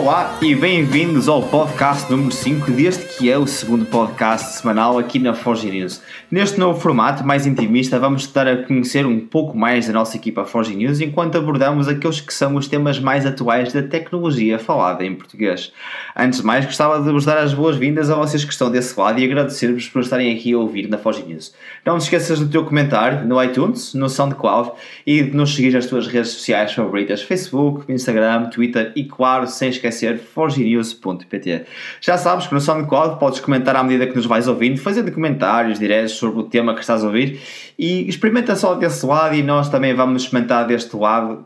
Olá 0.00 0.38
e 0.40 0.54
bem-vindos 0.54 1.28
ao 1.28 1.42
podcast 1.42 2.10
número 2.10 2.32
5 2.32 2.70
deste 2.70 3.18
que 3.18 3.30
é 3.30 3.36
o 3.36 3.46
segundo 3.46 3.84
podcast 3.84 4.56
semanal 4.56 4.98
aqui 4.98 5.18
na 5.18 5.34
Forge 5.34 5.70
News. 5.70 6.00
Neste 6.30 6.58
novo 6.58 6.80
formato 6.80 7.22
mais 7.22 7.46
intimista 7.46 7.98
vamos 7.98 8.22
estar 8.22 8.48
a 8.48 8.56
conhecer 8.56 9.04
um 9.04 9.20
pouco 9.20 9.54
mais 9.54 9.88
da 9.88 9.92
nossa 9.92 10.16
equipa 10.16 10.46
Forge 10.46 10.74
News 10.74 11.02
enquanto 11.02 11.36
abordamos 11.36 11.86
aqueles 11.86 12.18
que 12.18 12.32
são 12.32 12.56
os 12.56 12.66
temas 12.66 12.98
mais 12.98 13.26
atuais 13.26 13.74
da 13.74 13.82
tecnologia 13.82 14.58
falada 14.58 15.04
em 15.04 15.14
português. 15.14 15.70
Antes 16.16 16.40
de 16.40 16.46
mais 16.46 16.64
gostava 16.64 16.98
de 16.98 17.12
vos 17.12 17.26
dar 17.26 17.36
as 17.36 17.52
boas-vindas 17.52 18.08
a 18.08 18.14
vocês 18.14 18.42
que 18.42 18.52
estão 18.52 18.70
desse 18.70 18.98
lado 18.98 19.20
e 19.20 19.24
agradecer-vos 19.26 19.86
por 19.86 20.00
estarem 20.00 20.34
aqui 20.34 20.54
a 20.54 20.58
ouvir 20.58 20.88
na 20.88 20.96
Forge 20.96 21.22
News. 21.24 21.52
Não 21.84 21.98
te 21.98 22.04
esqueças 22.04 22.40
do 22.40 22.48
teu 22.48 22.64
comentário 22.64 23.26
no 23.26 23.42
iTunes, 23.44 23.92
no 23.92 24.08
SoundCloud 24.08 24.70
e 25.06 25.24
de 25.24 25.36
nos 25.36 25.54
seguir 25.54 25.74
nas 25.74 25.84
tuas 25.84 26.06
redes 26.06 26.30
sociais 26.30 26.72
favoritas, 26.72 27.20
Facebook, 27.20 27.92
Instagram, 27.92 28.46
Twitter 28.46 28.92
e 28.96 29.04
claro, 29.04 29.46
sem 29.46 29.68
esquecer 29.68 29.89
forginews.pt. 30.18 31.66
Já 32.00 32.16
sabes 32.16 32.46
que 32.46 32.54
no 32.54 32.60
SoundCloud 32.60 33.18
podes 33.18 33.40
comentar 33.40 33.76
à 33.76 33.82
medida 33.82 34.06
que 34.06 34.16
nos 34.16 34.26
vais 34.26 34.48
ouvindo, 34.48 34.78
fazendo 34.80 35.10
comentários 35.12 35.78
diretos 35.78 36.12
sobre 36.12 36.40
o 36.40 36.44
tema 36.44 36.74
que 36.74 36.80
estás 36.80 37.02
a 37.02 37.06
ouvir 37.06 37.40
e 37.78 38.08
experimenta 38.08 38.54
só 38.56 38.74
desse 38.74 39.04
lado 39.06 39.34
e 39.34 39.42
nós 39.42 39.68
também 39.68 39.94
vamos 39.94 40.22
experimentar 40.22 40.66
deste 40.66 40.96
lado, 40.96 41.44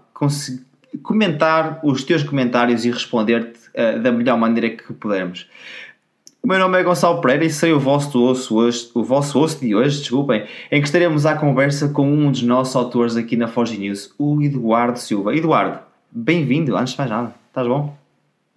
comentar 1.03 1.81
os 1.83 2.03
teus 2.03 2.23
comentários 2.23 2.85
e 2.85 2.91
responder-te 2.91 3.59
uh, 3.71 4.01
da 4.01 4.13
melhor 4.13 4.39
maneira 4.39 4.71
que 4.71 4.93
pudermos. 4.93 5.49
O 6.45 6.47
meu 6.47 6.59
nome 6.59 6.79
é 6.79 6.83
Gonçalo 6.83 7.23
Pereira 7.23 7.47
e 7.47 7.51
sei 7.51 7.73
o 7.73 7.81
vosso 7.81 8.23
osso 8.23 8.57
hoje, 8.57 8.91
o 8.95 9.03
vosso 9.03 9.41
osso 9.41 9.59
de 9.61 9.75
hoje, 9.75 10.01
desculpem, 10.01 10.45
em 10.71 10.79
que 10.79 10.87
estaremos 10.87 11.25
à 11.25 11.35
conversa 11.35 11.89
com 11.89 12.07
um 12.07 12.31
dos 12.31 12.43
nossos 12.43 12.77
autores 12.77 13.17
aqui 13.17 13.35
na 13.35 13.49
Forge 13.49 13.79
News, 13.79 14.15
o 14.19 14.43
Eduardo 14.43 14.99
Silva. 14.99 15.35
Eduardo, 15.35 15.79
bem-vindo, 16.13 16.77
antes 16.77 16.93
de 16.93 16.99
mais 16.99 17.11
nada, 17.11 17.35
estás 17.49 17.67
bom? 17.67 18.04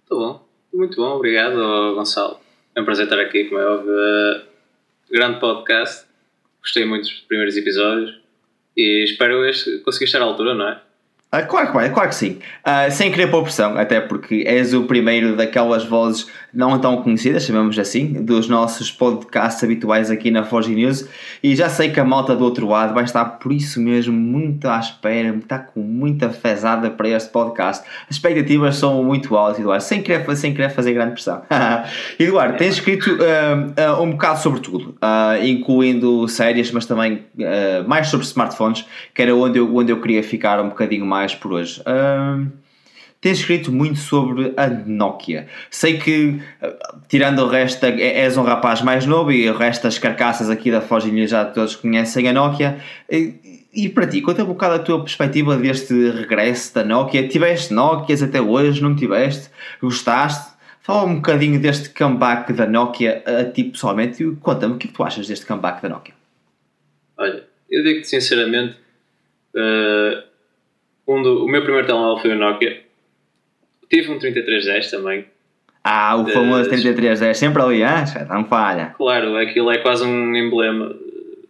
Estou 0.08 0.20
bom, 0.20 0.48
muito 0.72 0.96
bom, 0.96 1.16
obrigado 1.16 1.94
Gonçalo. 1.94 2.40
É 2.74 2.80
um 2.80 2.84
prazer 2.86 3.04
estar 3.04 3.20
aqui, 3.20 3.44
como 3.44 3.60
é 3.60 3.66
óbvio. 3.66 3.92
Uh, 3.92 4.40
grande 5.10 5.38
podcast, 5.38 6.06
gostei 6.62 6.86
muito 6.86 7.02
dos 7.02 7.12
primeiros 7.28 7.54
episódios 7.58 8.18
e 8.74 9.04
espero 9.04 9.44
este, 9.44 9.80
conseguir 9.80 10.06
estar 10.06 10.22
à 10.22 10.24
altura, 10.24 10.54
não 10.54 10.66
é? 10.66 10.80
Ah, 11.30 11.42
claro, 11.42 11.70
claro, 11.72 11.92
claro 11.92 12.08
que 12.08 12.14
sim. 12.14 12.38
Uh, 12.66 12.90
sem 12.90 13.10
querer 13.10 13.26
pôr 13.26 13.42
pressão, 13.42 13.76
até 13.76 14.00
porque 14.00 14.44
és 14.46 14.72
o 14.72 14.84
primeiro 14.84 15.36
daquelas 15.36 15.84
vozes 15.84 16.26
não 16.54 16.78
tão 16.78 17.02
conhecidas, 17.02 17.44
chamamos 17.44 17.78
assim, 17.78 18.24
dos 18.24 18.48
nossos 18.48 18.90
podcasts 18.90 19.62
habituais 19.62 20.10
aqui 20.10 20.30
na 20.30 20.42
Forge 20.42 20.74
News. 20.74 21.06
E 21.42 21.54
já 21.54 21.68
sei 21.68 21.90
que 21.90 22.00
a 22.00 22.04
malta 22.04 22.34
do 22.34 22.42
outro 22.42 22.66
lado 22.66 22.94
vai 22.94 23.04
estar 23.04 23.26
por 23.26 23.52
isso 23.52 23.78
mesmo 23.78 24.14
muito 24.14 24.66
à 24.68 24.78
espera, 24.78 25.36
está 25.36 25.58
com 25.58 25.80
muita 25.80 26.30
fezada 26.30 26.88
para 26.90 27.10
este 27.10 27.28
podcast. 27.28 27.86
As 28.08 28.16
expectativas 28.16 28.76
são 28.76 29.04
muito 29.04 29.36
altas, 29.36 29.60
Eduardo, 29.60 29.84
sem 29.84 30.00
querer, 30.00 30.34
sem 30.34 30.54
querer 30.54 30.70
fazer 30.70 30.94
grande 30.94 31.12
pressão. 31.12 31.42
Eduardo, 32.18 32.56
tens 32.56 32.76
escrito 32.76 33.10
uh, 33.12 33.98
uh, 33.98 34.02
um 34.02 34.12
bocado 34.12 34.40
sobre 34.40 34.60
tudo, 34.60 34.96
incluindo 35.44 36.26
séries, 36.26 36.72
mas 36.72 36.86
também 36.86 37.26
mais 37.86 38.08
sobre 38.08 38.24
smartphones, 38.24 38.86
que 39.14 39.20
era 39.20 39.34
onde 39.36 39.58
eu, 39.58 39.76
onde 39.76 39.92
eu 39.92 40.00
queria 40.00 40.22
ficar 40.22 40.58
um 40.60 40.70
bocadinho 40.70 41.04
mais 41.04 41.17
mais 41.18 41.34
por 41.34 41.52
hoje. 41.52 41.80
Uh, 41.80 42.46
tens 43.20 43.40
escrito 43.40 43.72
muito 43.72 43.98
sobre 43.98 44.54
a 44.56 44.68
Nokia. 44.68 45.48
Sei 45.68 45.98
que, 45.98 46.40
tirando 47.08 47.40
o 47.40 47.48
resto, 47.48 47.84
és 47.84 48.36
um 48.36 48.42
rapaz 48.42 48.82
mais 48.82 49.04
novo 49.04 49.32
e 49.32 49.50
o 49.50 49.56
resto 49.56 49.82
das 49.82 49.98
carcaças 49.98 50.48
aqui 50.48 50.70
da 50.70 50.80
Foginha 50.80 51.26
já 51.26 51.44
todos 51.44 51.74
conhecem 51.74 52.28
a 52.28 52.32
Nokia. 52.32 52.78
E, 53.10 53.66
e 53.74 53.88
para 53.88 54.06
ti, 54.06 54.20
conta 54.20 54.44
um 54.44 54.46
bocado 54.46 54.74
a 54.76 54.78
tua 54.78 55.00
perspectiva 55.00 55.56
deste 55.56 55.92
regresso 56.10 56.74
da 56.74 56.84
Nokia. 56.84 57.26
Tiveste 57.26 57.74
Nokias 57.74 58.22
até 58.22 58.40
hoje? 58.40 58.80
Não 58.80 58.94
tiveste? 58.94 59.50
Gostaste? 59.82 60.56
Fala 60.80 61.04
um 61.04 61.16
bocadinho 61.16 61.60
deste 61.60 61.90
comeback 61.90 62.52
da 62.52 62.66
Nokia 62.66 63.22
a 63.26 63.44
ti 63.44 63.64
pessoalmente 63.64 64.22
e 64.22 64.36
conta-me 64.36 64.74
o 64.74 64.78
que, 64.78 64.86
é 64.86 64.90
tu 64.90 65.02
achas 65.02 65.26
deste 65.26 65.44
comeback 65.44 65.82
da 65.82 65.88
Nokia. 65.88 66.14
Olha, 67.18 67.42
eu 67.68 67.82
digo-te 67.82 68.08
sinceramente, 68.08 68.76
uh, 69.54 70.27
um 71.08 71.22
do, 71.22 71.44
o 71.44 71.48
meu 71.48 71.62
primeiro 71.62 71.86
telemóvel 71.86 72.18
foi 72.18 72.32
o 72.32 72.38
Nokia. 72.38 72.82
Tive 73.90 74.12
um 74.12 74.18
3310 74.18 74.90
também. 74.90 75.24
Ah, 75.82 76.16
o 76.16 76.26
famoso 76.26 76.68
3310, 76.68 77.36
sempre 77.36 77.62
ali, 77.62 77.82
ah, 77.82 78.04
não 78.28 78.44
falha. 78.44 78.94
Claro, 78.96 79.36
aquilo 79.36 79.70
é 79.70 79.78
quase 79.78 80.04
um 80.04 80.36
emblema. 80.36 80.94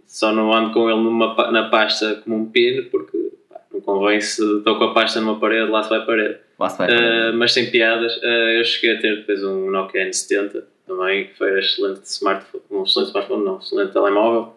Só 0.07 0.33
não 0.33 0.53
ando 0.53 0.73
com 0.73 0.89
ele 0.89 1.01
numa, 1.03 1.51
na 1.51 1.69
pasta 1.69 2.23
como 2.23 2.37
um 2.37 2.47
pino, 2.47 2.85
porque 2.85 3.33
pá, 3.51 3.61
não 3.73 3.81
convém 3.81 4.21
se 4.21 4.43
estou 4.59 4.79
com 4.79 4.85
a 4.85 4.95
pasta 4.95 5.21
numa 5.21 5.41
parede, 5.41 5.71
lá 5.71 5.83
se 5.83 5.91
vai 5.91 6.07
parede. 6.07 6.39
Lá 6.57 6.69
se 6.69 6.79
vai 6.79 6.87
parede. 6.87 7.35
Uh, 7.35 7.37
mas 7.37 7.53
sem 7.53 7.71
piadas, 7.71 8.17
uh, 8.19 8.27
eu 8.27 8.65
cheguei 8.65 8.97
a 8.97 9.01
ter 9.01 9.17
depois 9.17 9.43
um 9.43 9.71
Nokia 9.71 10.09
N70 10.09 10.63
também, 10.87 11.27
que 11.27 11.37
foi 11.37 11.59
excelente 11.59 12.05
smartphone, 12.05 12.63
um 12.71 12.85
excelente 12.85 13.09
smartphone, 13.09 13.45
não, 13.45 13.59
excelente 13.59 13.93
telemóvel. 13.93 14.57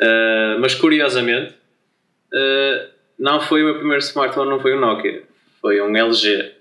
Uh, 0.00 0.60
mas 0.60 0.74
curiosamente, 0.74 1.54
não 3.18 3.40
foi 3.40 3.62
o 3.62 3.66
meu 3.66 3.74
primeiro 3.76 4.02
smartphone, 4.02 4.50
não 4.50 4.60
foi 4.60 4.76
um 4.76 4.80
Nokia, 4.80 5.22
foi 5.60 5.80
um 5.80 5.96
LG. 5.96 6.52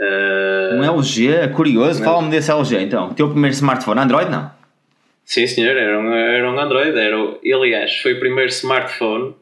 Uh, 0.00 0.76
um 0.76 0.84
LG? 0.84 1.28
É 1.28 1.48
curioso, 1.48 2.02
fala-me 2.02 2.30
desse 2.30 2.50
LG 2.50 2.80
então. 2.80 3.10
O 3.10 3.14
teu 3.14 3.28
primeiro 3.28 3.54
smartphone, 3.54 4.00
Android 4.00 4.30
não? 4.30 4.50
Sim 5.24 5.46
senhor, 5.46 5.76
era 5.76 5.98
um, 5.98 6.12
era 6.12 6.50
um 6.50 6.58
Android, 6.58 6.98
era 6.98 7.18
o, 7.18 7.38
aliás, 7.44 7.96
foi 8.00 8.14
o 8.14 8.20
primeiro 8.20 8.50
smartphone, 8.50 9.34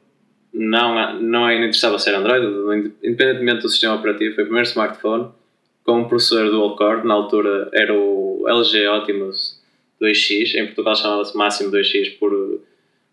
não, 0.53 1.21
não 1.21 1.47
ainda 1.47 1.66
estava 1.66 1.97
a 1.97 1.99
ser 1.99 2.15
Android, 2.15 2.93
independentemente 3.03 3.62
do 3.62 3.69
sistema 3.69 3.94
operativo, 3.94 4.34
foi 4.34 4.44
o 4.44 4.47
primeiro 4.47 4.69
smartphone 4.69 5.28
com 5.84 6.00
um 6.00 6.09
processador 6.09 6.50
dual 6.50 6.77
core, 6.77 7.06
na 7.06 7.15
altura 7.15 7.71
era 7.72 7.94
o 7.94 8.44
LG 8.47 8.87
Optimus 8.88 9.61
2X, 10.00 10.55
em 10.55 10.67
Portugal 10.67 10.94
chamava-se 10.97 11.37
Máximo 11.37 11.71
2X 11.71 12.19
por, 12.19 12.32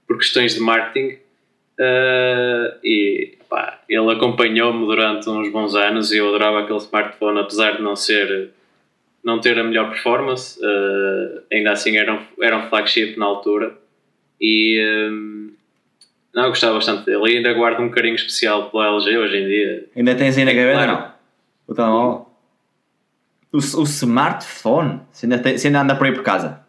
por 0.08 0.18
questões 0.18 0.56
de 0.56 0.60
marketing, 0.60 1.18
Uh, 1.80 2.74
e 2.84 3.38
pá, 3.48 3.80
ele 3.88 4.12
acompanhou-me 4.12 4.86
durante 4.86 5.30
uns 5.30 5.52
bons 5.52 5.76
anos 5.76 6.12
e 6.12 6.18
eu 6.18 6.28
adorava 6.30 6.62
aquele 6.62 6.80
smartphone, 6.80 7.40
apesar 7.40 7.78
de 7.78 7.84
não 7.84 7.96
ser 7.96 8.52
não 9.24 9.40
ter 9.42 9.60
a 9.60 9.64
melhor 9.64 9.90
performance, 9.90 10.58
uh, 10.60 11.44
ainda 11.52 11.72
assim 11.72 11.98
era 11.98 12.14
um, 12.14 12.20
era 12.42 12.58
um 12.58 12.70
flagship 12.70 13.18
na 13.18 13.26
altura 13.26 13.76
e 14.40 14.82
um, 15.12 15.52
não, 16.34 16.44
eu 16.44 16.50
gostava 16.50 16.76
bastante 16.76 17.06
dele 17.06 17.34
e 17.34 17.38
ainda 17.38 17.54
guardo 17.54 17.82
um 17.82 17.90
carinho 17.90 18.16
especial 18.16 18.70
pela 18.70 18.88
LG 18.88 19.18
hoje 19.18 19.38
em 19.38 19.48
dia. 19.48 19.86
Ainda 19.96 20.16
tens 20.16 20.38
aí 20.38 20.46
na 20.46 20.54
gaveta 20.54 20.84
claro. 20.84 20.92
não? 20.92 21.12
O 21.68 21.76
telemóvel? 21.76 22.28
O, 23.52 23.58
o 23.58 23.84
smartphone? 23.84 25.02
Se 25.12 25.26
ainda, 25.26 25.40
tem, 25.40 25.58
se 25.58 25.68
ainda 25.68 25.82
anda 25.82 25.96
por 25.96 26.08
aí 26.08 26.14
por 26.14 26.24
casa? 26.24 26.66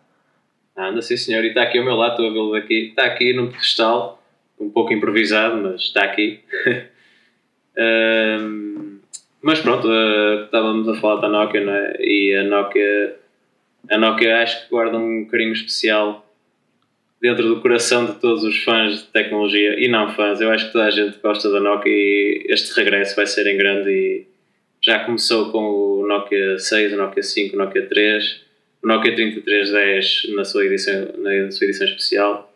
Anda 0.76 1.00
sim 1.02 1.16
senhor, 1.16 1.44
e 1.44 1.48
está 1.48 1.62
aqui 1.62 1.78
ao 1.78 1.84
meu 1.84 1.96
lado, 1.96 2.12
estou 2.12 2.28
a 2.28 2.32
vê-lo 2.32 2.54
aqui, 2.54 2.88
está 2.90 3.04
aqui 3.04 3.32
no 3.32 3.48
pedestal 3.48 4.17
um 4.60 4.70
pouco 4.70 4.92
improvisado, 4.92 5.56
mas 5.62 5.82
está 5.82 6.04
aqui. 6.04 6.40
um, 7.78 8.98
mas 9.40 9.60
pronto, 9.60 9.88
uh, 9.88 10.44
estávamos 10.44 10.88
a 10.88 10.94
falar 11.00 11.20
da 11.20 11.28
Nokia, 11.28 11.64
não 11.64 11.72
é? 11.72 11.96
E 12.00 12.34
a 12.34 12.44
Nokia, 12.44 13.16
a 13.90 13.98
Nokia 13.98 14.42
acho 14.42 14.64
que 14.64 14.70
guarda 14.70 14.98
um 14.98 15.26
carinho 15.26 15.52
especial 15.52 16.24
dentro 17.20 17.48
do 17.48 17.60
coração 17.60 18.06
de 18.06 18.14
todos 18.14 18.44
os 18.44 18.62
fãs 18.62 18.98
de 18.98 19.04
tecnologia 19.06 19.78
e 19.78 19.88
não 19.88 20.12
fãs. 20.14 20.40
Eu 20.40 20.50
acho 20.50 20.66
que 20.66 20.72
toda 20.72 20.84
a 20.84 20.90
gente 20.90 21.18
gosta 21.18 21.50
da 21.50 21.60
Nokia 21.60 21.92
e 21.92 22.46
este 22.48 22.74
regresso 22.74 23.16
vai 23.16 23.26
ser 23.26 23.46
em 23.46 23.56
grande. 23.56 23.90
E 23.90 24.26
já 24.80 25.00
começou 25.04 25.50
com 25.50 25.64
o 25.64 26.06
Nokia 26.06 26.58
6, 26.58 26.92
o 26.92 26.96
Nokia 26.96 27.22
5, 27.22 27.54
o 27.54 27.58
Nokia 27.58 27.86
3, 27.86 28.40
o 28.82 28.86
Nokia 28.86 29.14
3310 29.14 30.34
na 30.34 30.44
sua 30.44 30.64
edição, 30.66 31.08
na 31.18 31.50
sua 31.50 31.64
edição 31.66 31.86
especial 31.86 32.47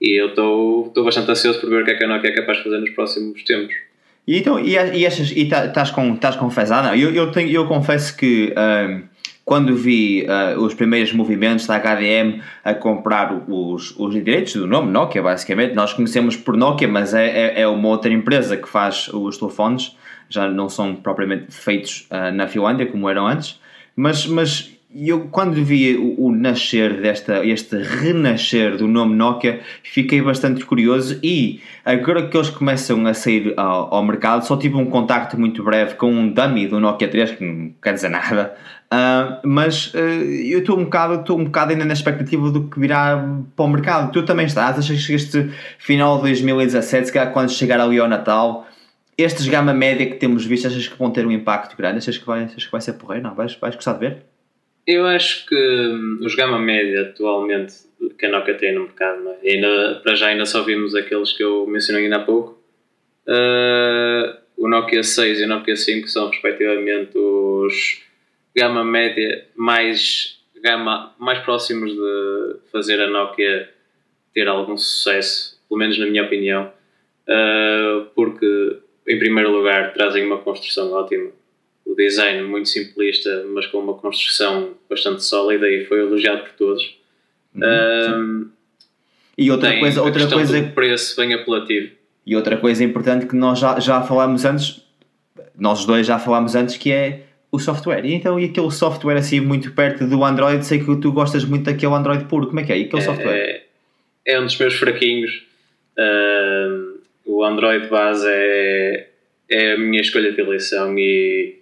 e 0.00 0.20
eu 0.20 0.28
estou 0.28 1.04
bastante 1.04 1.30
ansioso 1.30 1.60
por 1.60 1.70
ver 1.70 1.82
o 1.82 1.84
que 1.84 1.90
é 1.92 1.94
que 1.96 2.04
a 2.04 2.08
Nokia 2.08 2.30
é 2.30 2.34
capaz 2.34 2.58
de 2.58 2.64
fazer 2.64 2.78
nos 2.78 2.90
próximos 2.90 3.42
tempos. 3.44 3.74
E 4.26 4.38
então, 4.38 4.60
e, 4.60 4.72
e 4.72 5.06
achas, 5.06 5.30
e 5.30 5.42
estás 5.42 5.72
tá, 5.72 5.90
com, 5.90 6.14
estás 6.14 6.36
com 6.36 6.50
fezada? 6.50 6.96
Eu, 6.96 7.14
eu, 7.14 7.32
tenho, 7.32 7.50
eu 7.50 7.66
confesso 7.66 8.14
que 8.16 8.54
um, 8.56 9.02
quando 9.48 9.74
vi 9.74 10.26
uh, 10.26 10.60
os 10.60 10.74
primeiros 10.74 11.14
movimentos 11.14 11.66
da 11.66 11.78
HDM 11.78 12.42
a 12.62 12.74
comprar 12.74 13.32
os, 13.48 13.98
os 13.98 14.12
direitos 14.12 14.52
do 14.52 14.66
nome 14.66 14.92
Nokia, 14.92 15.22
basicamente, 15.22 15.74
nós 15.74 15.94
conhecemos 15.94 16.36
por 16.36 16.54
Nokia, 16.54 16.86
mas 16.86 17.14
é, 17.14 17.26
é, 17.26 17.60
é 17.62 17.66
uma 17.66 17.88
outra 17.88 18.12
empresa 18.12 18.58
que 18.58 18.68
faz 18.68 19.08
os 19.08 19.38
telefones, 19.38 19.96
já 20.28 20.46
não 20.46 20.68
são 20.68 20.94
propriamente 20.94 21.46
feitos 21.50 22.06
uh, 22.10 22.30
na 22.30 22.46
Finlândia 22.46 22.84
como 22.84 23.08
eram 23.08 23.26
antes, 23.26 23.58
mas, 23.96 24.26
mas 24.26 24.77
e 24.90 25.10
eu, 25.10 25.28
quando 25.30 25.62
vi 25.62 25.96
o, 25.96 26.28
o, 26.28 26.32
nascer 26.32 27.02
desta, 27.02 27.44
este 27.44 27.76
renascer 27.76 28.78
do 28.78 28.88
nome 28.88 29.14
Nokia, 29.14 29.60
fiquei 29.82 30.22
bastante 30.22 30.64
curioso. 30.64 31.20
E 31.22 31.60
agora 31.84 32.26
que 32.26 32.34
eles 32.34 32.48
começam 32.48 33.06
a 33.06 33.12
sair 33.12 33.52
ao, 33.58 33.94
ao 33.94 34.02
mercado, 34.02 34.46
só 34.46 34.56
tive 34.56 34.76
um 34.76 34.86
contacto 34.86 35.38
muito 35.38 35.62
breve 35.62 35.94
com 35.94 36.10
um 36.10 36.32
dummy 36.32 36.66
do 36.66 36.80
Nokia 36.80 37.06
3, 37.06 37.32
que 37.32 37.44
não 37.44 37.74
quer 37.82 37.92
dizer 37.92 38.08
nada. 38.08 38.56
Uh, 38.90 39.46
mas 39.46 39.92
uh, 39.92 39.98
eu 39.98 40.60
estou 40.60 40.78
um 40.78 40.84
bocado, 40.84 41.20
estou 41.20 41.38
um 41.38 41.44
bocado 41.44 41.72
ainda 41.72 41.84
na 41.84 41.92
expectativa 41.92 42.50
do 42.50 42.64
que 42.64 42.80
virá 42.80 43.22
para 43.54 43.64
o 43.66 43.68
mercado. 43.68 44.10
Tu 44.10 44.22
também 44.22 44.46
estás? 44.46 44.78
Achas 44.78 45.06
que 45.06 45.12
este 45.12 45.50
final 45.78 46.16
de 46.16 46.22
2017, 46.22 47.08
se 47.08 47.12
calhar 47.12 47.30
quando 47.34 47.50
chegar 47.50 47.78
ali 47.78 47.98
ao 47.98 48.08
Natal, 48.08 48.66
estes 49.18 49.46
gama 49.46 49.74
média 49.74 50.06
que 50.06 50.14
temos 50.14 50.46
visto, 50.46 50.66
achas 50.66 50.88
que 50.88 50.98
vão 50.98 51.10
ter 51.10 51.26
um 51.26 51.30
impacto 51.30 51.76
grande? 51.76 51.98
Achas 51.98 52.16
que 52.16 52.24
vai, 52.24 52.44
achas 52.44 52.64
que 52.64 52.72
vai 52.72 52.80
ser 52.80 52.94
porreiro? 52.94 53.24
Não? 53.24 53.34
Vais, 53.34 53.54
vais 53.56 53.74
gostar 53.74 53.92
de 53.92 54.00
ver? 54.00 54.37
Eu 54.88 55.04
acho 55.04 55.44
que 55.44 55.54
hum, 55.54 56.18
os 56.22 56.34
gama 56.34 56.58
média 56.58 57.02
atualmente 57.02 57.74
que 58.18 58.24
a 58.24 58.30
Nokia 58.30 58.54
tem 58.54 58.74
no 58.74 58.84
mercado, 58.84 59.22
é? 59.42 59.50
Ainda, 59.50 60.00
para 60.02 60.14
já 60.14 60.28
ainda 60.28 60.46
só 60.46 60.62
vimos 60.62 60.94
aqueles 60.94 61.34
que 61.34 61.44
eu 61.44 61.66
mencionei 61.66 62.04
ainda 62.04 62.16
há 62.16 62.24
pouco. 62.24 62.58
Uh, 63.26 64.34
o 64.56 64.66
Nokia 64.66 65.02
6 65.02 65.40
e 65.40 65.44
o 65.44 65.46
Nokia 65.46 65.76
5 65.76 66.08
são 66.08 66.30
respectivamente 66.30 67.18
os 67.18 68.02
gama 68.56 68.82
média 68.82 69.44
mais, 69.54 70.40
gama, 70.62 71.14
mais 71.18 71.40
próximos 71.40 71.92
de 71.92 72.56
fazer 72.72 72.98
a 72.98 73.10
Nokia 73.10 73.68
ter 74.32 74.48
algum 74.48 74.78
sucesso, 74.78 75.60
pelo 75.68 75.80
menos 75.80 75.98
na 75.98 76.06
minha 76.06 76.24
opinião, 76.24 76.72
uh, 77.28 78.06
porque 78.14 78.78
em 79.06 79.18
primeiro 79.18 79.50
lugar 79.50 79.92
trazem 79.92 80.24
uma 80.24 80.38
construção 80.38 80.90
ótima 80.92 81.30
o 81.88 81.94
design 81.94 82.42
muito 82.42 82.68
simplista, 82.68 83.44
mas 83.54 83.66
com 83.66 83.78
uma 83.78 83.94
construção 83.94 84.74
bastante 84.88 85.24
sólida 85.24 85.66
e 85.68 85.86
foi 85.86 86.00
elogiado 86.00 86.42
por 86.42 86.52
todos. 86.52 86.98
Uhum, 87.54 88.50
e 89.36 89.50
outra 89.50 89.78
coisa, 89.78 90.02
outra 90.02 90.26
coisa, 90.28 90.60
do 90.60 90.72
preço 90.72 91.16
bem 91.16 91.32
apelativo. 91.32 91.92
E 92.26 92.36
outra 92.36 92.58
coisa 92.58 92.84
importante 92.84 93.24
que 93.24 93.34
nós 93.34 93.58
já, 93.58 93.80
já 93.80 94.02
falámos 94.02 94.44
antes, 94.44 94.84
nós 95.56 95.86
dois 95.86 96.06
já 96.06 96.18
falámos 96.18 96.54
antes, 96.54 96.76
que 96.76 96.92
é 96.92 97.22
o 97.50 97.58
software. 97.58 98.04
E 98.04 98.12
então, 98.12 98.38
e 98.38 98.44
aquele 98.44 98.70
software 98.70 99.16
assim 99.16 99.40
muito 99.40 99.72
perto 99.72 100.06
do 100.06 100.22
Android, 100.22 100.66
sei 100.66 100.80
que 100.80 101.00
tu 101.00 101.10
gostas 101.10 101.42
muito 101.44 101.64
daquele 101.64 101.94
Android 101.94 102.24
puro, 102.24 102.48
como 102.48 102.60
é 102.60 102.64
que 102.64 102.72
é? 102.72 102.78
E 102.78 102.84
aquele 102.84 103.02
é, 103.02 103.04
software? 103.04 103.34
É, 103.34 103.64
é 104.26 104.40
um 104.40 104.44
dos 104.44 104.58
meus 104.58 104.74
fraquinhos. 104.74 105.46
Uh, 105.96 106.98
o 107.24 107.42
Android 107.42 107.88
base 107.88 108.28
é, 108.28 109.08
é 109.48 109.72
a 109.72 109.78
minha 109.78 110.02
escolha 110.02 110.32
de 110.32 110.40
eleição 110.40 110.98
e 110.98 111.57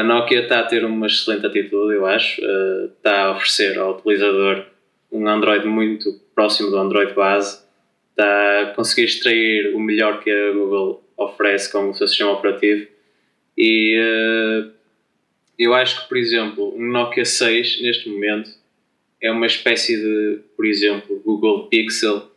a 0.00 0.02
Nokia 0.02 0.42
está 0.42 0.60
a 0.60 0.64
ter 0.64 0.84
uma 0.84 1.06
excelente 1.06 1.46
atitude, 1.46 1.94
eu 1.94 2.06
acho. 2.06 2.40
Uh, 2.42 2.86
está 2.86 3.22
a 3.22 3.30
oferecer 3.32 3.78
ao 3.78 3.96
utilizador 3.96 4.66
um 5.10 5.26
Android 5.28 5.66
muito 5.66 6.20
próximo 6.34 6.70
do 6.70 6.78
Android 6.78 7.14
base. 7.14 7.62
Está 8.10 8.62
a 8.62 8.66
conseguir 8.74 9.04
extrair 9.04 9.74
o 9.74 9.78
melhor 9.78 10.20
que 10.22 10.30
a 10.30 10.52
Google 10.52 11.04
oferece 11.16 11.70
com 11.70 11.90
o 11.90 11.94
seu 11.94 12.08
sistema 12.08 12.32
operativo. 12.32 12.88
E 13.56 13.96
uh, 13.98 14.70
eu 15.58 15.72
acho 15.74 16.02
que, 16.02 16.08
por 16.08 16.16
exemplo, 16.16 16.74
um 16.76 16.90
Nokia 16.90 17.24
6 17.24 17.82
neste 17.82 18.08
momento 18.08 18.50
é 19.20 19.30
uma 19.30 19.46
espécie 19.46 19.96
de, 19.96 20.40
por 20.56 20.66
exemplo, 20.66 21.22
Google 21.24 21.68
Pixel 21.68 22.30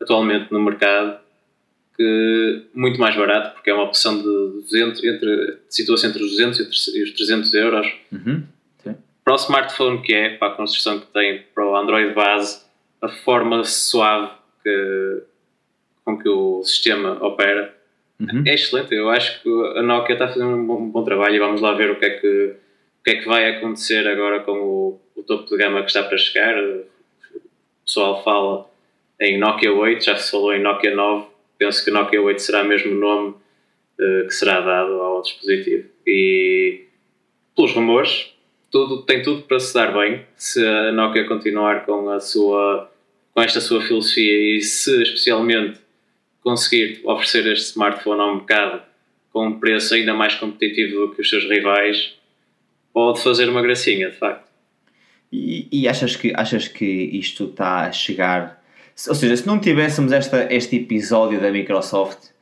atualmente 0.00 0.52
no 0.52 0.60
mercado 0.60 1.23
que 1.96 2.62
muito 2.74 2.98
mais 3.00 3.16
barato, 3.16 3.54
porque 3.54 3.70
é 3.70 3.74
uma 3.74 3.84
opção 3.84 4.18
de 4.18 4.22
200, 4.22 5.04
entre, 5.04 5.58
situa-se 5.68 6.06
entre 6.06 6.22
os 6.22 6.30
200 6.32 6.88
e 6.94 7.02
os 7.02 7.10
300 7.12 7.54
euros. 7.54 7.86
Uhum. 8.12 8.42
Para 9.22 9.32
o 9.32 9.36
smartphone 9.36 10.02
que 10.02 10.12
é, 10.12 10.36
para 10.36 10.48
a 10.48 10.56
construção 10.56 11.00
que 11.00 11.06
tem, 11.06 11.44
para 11.54 11.66
o 11.66 11.74
Android 11.76 12.12
base, 12.12 12.62
a 13.00 13.08
forma 13.08 13.64
suave 13.64 14.32
que, 14.62 15.22
com 16.04 16.18
que 16.18 16.28
o 16.28 16.62
sistema 16.62 17.24
opera 17.24 17.74
uhum. 18.20 18.42
é 18.46 18.54
excelente. 18.54 18.94
Eu 18.94 19.08
acho 19.08 19.42
que 19.42 19.48
a 19.78 19.82
Nokia 19.82 20.14
está 20.14 20.26
a 20.26 20.28
fazer 20.28 20.44
um 20.44 20.66
bom, 20.66 20.82
um 20.82 20.90
bom, 20.90 21.04
trabalho 21.04 21.36
e 21.36 21.38
vamos 21.38 21.60
lá 21.62 21.72
ver 21.72 21.90
o 21.90 21.96
que 21.98 22.04
é 22.04 22.10
que, 22.10 22.56
o 23.00 23.04
que, 23.04 23.10
é 23.12 23.14
que 23.16 23.26
vai 23.26 23.56
acontecer 23.56 24.06
agora 24.06 24.40
com 24.40 24.52
o, 24.52 25.00
o 25.16 25.22
topo 25.22 25.48
de 25.48 25.56
gama 25.56 25.80
que 25.80 25.88
está 25.88 26.02
para 26.02 26.18
chegar. 26.18 26.58
O 26.62 26.84
pessoal 27.86 28.22
fala 28.22 28.66
em 29.20 29.38
Nokia 29.38 29.72
8, 29.72 30.04
já 30.04 30.16
se 30.16 30.32
falou 30.32 30.52
em 30.52 30.62
Nokia 30.62 30.94
9 30.94 31.33
penso 31.58 31.84
que 31.84 31.90
Nokia 31.90 32.20
8 32.20 32.40
será 32.40 32.64
mesmo 32.64 32.92
o 32.92 32.98
nome 32.98 33.28
uh, 33.98 34.26
que 34.26 34.34
será 34.34 34.60
dado 34.60 34.92
ao 34.94 35.22
dispositivo. 35.22 35.88
E 36.06 36.84
pelos 37.54 37.72
rumores, 37.72 38.34
tudo, 38.70 39.02
tem 39.02 39.22
tudo 39.22 39.42
para 39.42 39.60
se 39.60 39.72
dar 39.72 39.92
bem 39.92 40.26
se 40.36 40.64
a 40.66 40.92
Nokia 40.92 41.26
continuar 41.26 41.84
com 41.84 42.08
a 42.08 42.20
sua 42.20 42.90
com 43.32 43.42
esta 43.42 43.60
sua 43.60 43.82
filosofia 43.82 44.56
e 44.56 44.60
se 44.60 45.02
especialmente 45.02 45.80
conseguir 46.40 47.00
oferecer 47.04 47.46
este 47.48 47.70
smartphone 47.70 48.20
ao 48.20 48.36
mercado 48.36 48.82
com 49.32 49.48
um 49.48 49.58
preço 49.58 49.94
ainda 49.94 50.14
mais 50.14 50.36
competitivo 50.36 51.00
do 51.00 51.14
que 51.14 51.20
os 51.20 51.28
seus 51.28 51.42
rivais, 51.48 52.14
pode 52.92 53.20
fazer 53.20 53.48
uma 53.48 53.60
gracinha, 53.60 54.08
de 54.08 54.16
facto. 54.16 54.48
E, 55.32 55.66
e 55.72 55.88
achas, 55.88 56.14
que, 56.14 56.32
achas 56.36 56.68
que 56.68 56.84
isto 56.84 57.46
está 57.46 57.88
a 57.88 57.92
chegar 57.92 58.63
ou 59.08 59.14
seja, 59.14 59.36
se 59.36 59.46
não 59.46 59.58
tivéssemos 59.58 60.12
esta, 60.12 60.52
este 60.52 60.76
episódio 60.76 61.40
da 61.40 61.50
Microsoft, 61.50 62.34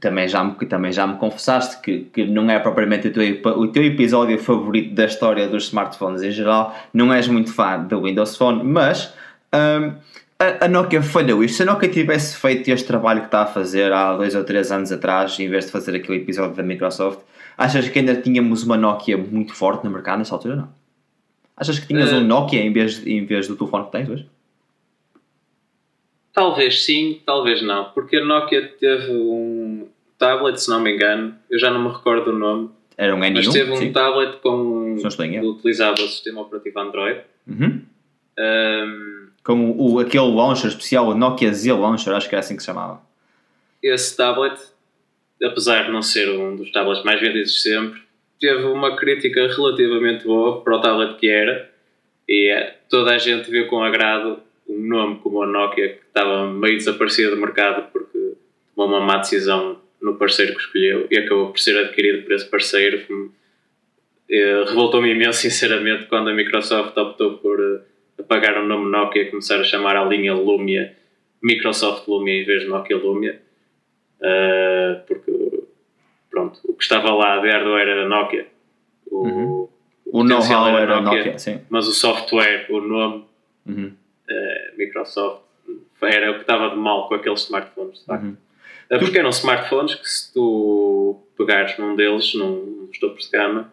também 0.00 0.26
já 0.26 0.42
me, 0.42 0.54
também 0.66 0.92
já 0.92 1.06
me 1.06 1.16
confessaste 1.16 1.80
que, 1.82 2.04
que 2.12 2.24
não 2.24 2.48
é 2.50 2.58
propriamente 2.58 3.08
o 3.08 3.12
teu, 3.12 3.58
o 3.58 3.68
teu 3.68 3.84
episódio 3.84 4.38
favorito 4.38 4.94
da 4.94 5.04
história 5.04 5.46
dos 5.48 5.64
smartphones 5.64 6.22
em 6.22 6.30
geral, 6.30 6.74
não 6.92 7.12
és 7.12 7.28
muito 7.28 7.52
fã 7.52 7.78
do 7.78 8.02
Windows 8.02 8.36
Phone, 8.36 8.64
mas 8.64 9.12
um, 9.54 9.92
a, 10.38 10.64
a, 10.64 10.68
Nokia 10.68 11.02
falhou 11.02 11.44
isto. 11.44 11.56
Se 11.56 11.62
a 11.62 11.66
Nokia 11.66 11.88
tivesse 11.88 12.36
feito 12.36 12.68
este 12.68 12.86
trabalho 12.86 13.20
que 13.20 13.26
está 13.26 13.42
a 13.42 13.46
fazer 13.46 13.92
há 13.92 14.16
dois 14.16 14.34
ou 14.34 14.44
três 14.44 14.72
anos 14.72 14.90
atrás, 14.92 15.38
em 15.38 15.48
vez 15.48 15.66
de 15.66 15.72
fazer 15.72 15.94
aquele 15.94 16.18
episódio 16.18 16.54
da 16.54 16.62
Microsoft, 16.62 17.20
achas 17.56 17.88
que 17.88 17.98
ainda 17.98 18.14
tínhamos 18.16 18.62
uma 18.62 18.76
Nokia 18.76 19.16
muito 19.16 19.54
forte 19.54 19.84
no 19.84 19.90
mercado 19.90 20.18
nessa 20.18 20.34
altura? 20.34 20.56
Não. 20.56 20.68
Achas 21.56 21.78
que 21.78 21.86
tinhas 21.86 22.12
uh, 22.12 22.16
um 22.16 22.20
Nokia 22.24 22.60
em 22.60 22.72
vez, 22.72 23.06
em 23.06 23.24
vez 23.24 23.48
do 23.48 23.56
telefone 23.56 23.84
que 23.86 23.92
tens 23.92 24.08
hoje? 24.08 24.26
Talvez 26.36 26.84
sim, 26.84 27.22
talvez 27.24 27.62
não, 27.62 27.86
porque 27.94 28.18
a 28.18 28.22
Nokia 28.22 28.68
teve 28.78 29.10
um 29.10 29.88
tablet, 30.18 30.60
se 30.60 30.68
não 30.68 30.78
me 30.80 30.94
engano, 30.94 31.34
eu 31.50 31.58
já 31.58 31.70
não 31.70 31.82
me 31.82 31.88
recordo 31.88 32.30
o 32.30 32.38
nome. 32.38 32.68
Era 32.94 33.14
um 33.14 33.20
N1? 33.20 33.36
Mas 33.36 33.48
teve 33.48 33.72
um 33.72 33.76
sim. 33.76 33.90
tablet 33.90 34.36
com 34.42 34.96
que 34.98 35.38
utilizava 35.40 35.94
o 35.94 36.08
sistema 36.08 36.42
operativo 36.42 36.78
Android. 36.78 37.22
Uhum. 37.46 37.80
Um, 38.38 39.28
com 39.42 39.70
o, 39.78 39.98
aquele 39.98 40.30
launcher 40.30 40.68
especial, 40.68 41.08
o 41.08 41.14
Nokia 41.14 41.54
Z 41.54 41.72
Launcher, 41.72 42.12
acho 42.12 42.28
que 42.28 42.34
era 42.34 42.40
assim 42.40 42.54
que 42.54 42.60
se 42.60 42.66
chamava. 42.66 43.00
Esse 43.82 44.14
tablet, 44.14 44.60
apesar 45.42 45.84
de 45.84 45.90
não 45.90 46.02
ser 46.02 46.28
um 46.38 46.54
dos 46.54 46.70
tablets 46.70 47.02
mais 47.02 47.18
vendidos 47.18 47.62
sempre, 47.62 48.02
teve 48.38 48.62
uma 48.64 48.94
crítica 48.94 49.46
relativamente 49.46 50.26
boa 50.26 50.60
para 50.60 50.76
o 50.76 50.80
tablet 50.82 51.16
que 51.16 51.30
era 51.30 51.70
e 52.28 52.50
é, 52.50 52.76
toda 52.90 53.14
a 53.14 53.18
gente 53.18 53.50
viu 53.50 53.68
com 53.68 53.82
agrado 53.82 54.44
um 54.68 54.86
nome 54.86 55.18
como 55.20 55.42
a 55.42 55.46
Nokia 55.46 55.88
que 55.88 56.04
estava 56.06 56.50
meio 56.50 56.76
desaparecido 56.76 57.34
do 57.34 57.40
mercado 57.40 57.90
porque 57.92 58.34
tomou 58.74 58.88
uma 58.88 59.00
má 59.00 59.18
decisão 59.18 59.80
no 60.00 60.16
parceiro 60.16 60.54
que 60.54 60.60
escolheu 60.60 61.06
e 61.10 61.18
acabou 61.18 61.50
por 61.50 61.58
ser 61.58 61.78
adquirido 61.78 62.24
por 62.24 62.32
esse 62.32 62.48
parceiro. 62.48 63.06
Que 63.06 63.30
eh, 64.30 64.64
revoltou-me 64.66 65.10
imenso 65.10 65.40
sinceramente 65.42 66.06
quando 66.06 66.30
a 66.30 66.34
Microsoft 66.34 66.96
optou 66.96 67.38
por 67.38 67.60
eh, 67.60 67.80
apagar 68.20 68.58
o 68.58 68.66
nome 68.66 68.90
Nokia 68.90 69.22
e 69.22 69.30
começar 69.30 69.60
a 69.60 69.64
chamar 69.64 69.96
a 69.96 70.04
linha 70.04 70.34
Lumia 70.34 70.94
Microsoft 71.42 72.08
Lumia 72.08 72.42
em 72.42 72.44
vez 72.44 72.62
de 72.62 72.68
Nokia 72.68 72.96
Lumia. 72.96 73.40
Uh, 74.18 75.04
porque 75.06 75.30
pronto, 76.30 76.58
o 76.64 76.72
que 76.72 76.82
estava 76.82 77.12
lá 77.12 77.38
de 77.38 77.50
hardware 77.50 77.88
era 77.88 78.08
Nokia. 78.08 78.46
O, 79.10 79.26
uhum. 79.26 79.68
o, 80.06 80.20
o 80.20 80.24
know-how 80.24 80.68
era, 80.68 80.80
era 80.80 81.00
Nokia, 81.02 81.32
Nokia 81.32 81.62
mas 81.68 81.86
o 81.86 81.92
software, 81.92 82.66
o 82.70 82.80
nome 82.80 83.24
uhum 83.66 83.92
uh, 84.30 84.78
Microsoft 84.78 85.42
era 86.02 86.30
o 86.30 86.34
que 86.34 86.40
estava 86.42 86.70
de 86.70 86.76
mal 86.76 87.08
com 87.08 87.14
aqueles 87.14 87.42
smartphones, 87.42 88.04
facto. 88.04 88.24
Uhum. 88.24 88.36
Uh, 88.90 88.98
porque 88.98 89.18
eram 89.18 89.30
smartphones 89.30 89.94
que 89.94 90.08
se 90.08 90.32
tu 90.32 91.20
pegares 91.36 91.76
num 91.78 91.96
deles, 91.96 92.34
num, 92.34 92.86
nos 92.86 92.98
topos 92.98 93.26
de 93.26 93.30
gama, 93.30 93.72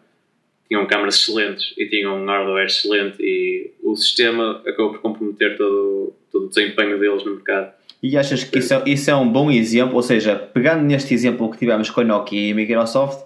tinham 0.68 0.86
câmaras 0.86 1.16
excelentes 1.16 1.74
e 1.76 1.86
tinham 1.86 2.22
um 2.22 2.26
hardware 2.26 2.66
excelente 2.66 3.16
e 3.20 3.72
o 3.82 3.94
sistema 3.94 4.62
acabou 4.66 4.92
por 4.92 5.00
comprometer 5.00 5.56
todo, 5.56 6.14
todo 6.32 6.46
o 6.46 6.48
desempenho 6.48 6.98
deles 6.98 7.24
no 7.24 7.34
mercado. 7.34 7.72
E 8.02 8.18
achas 8.18 8.44
que 8.44 8.58
isso 8.58 8.74
é, 8.74 8.82
isso 8.86 9.10
é 9.10 9.16
um 9.16 9.26
bom 9.26 9.50
exemplo? 9.50 9.96
Ou 9.96 10.02
seja, 10.02 10.36
pegando 10.36 10.82
neste 10.82 11.14
exemplo 11.14 11.50
que 11.50 11.58
tivemos 11.58 11.88
com 11.88 12.00
a 12.00 12.04
Nokia 12.04 12.48
e 12.48 12.52
a 12.52 12.54
Microsoft, 12.54 13.24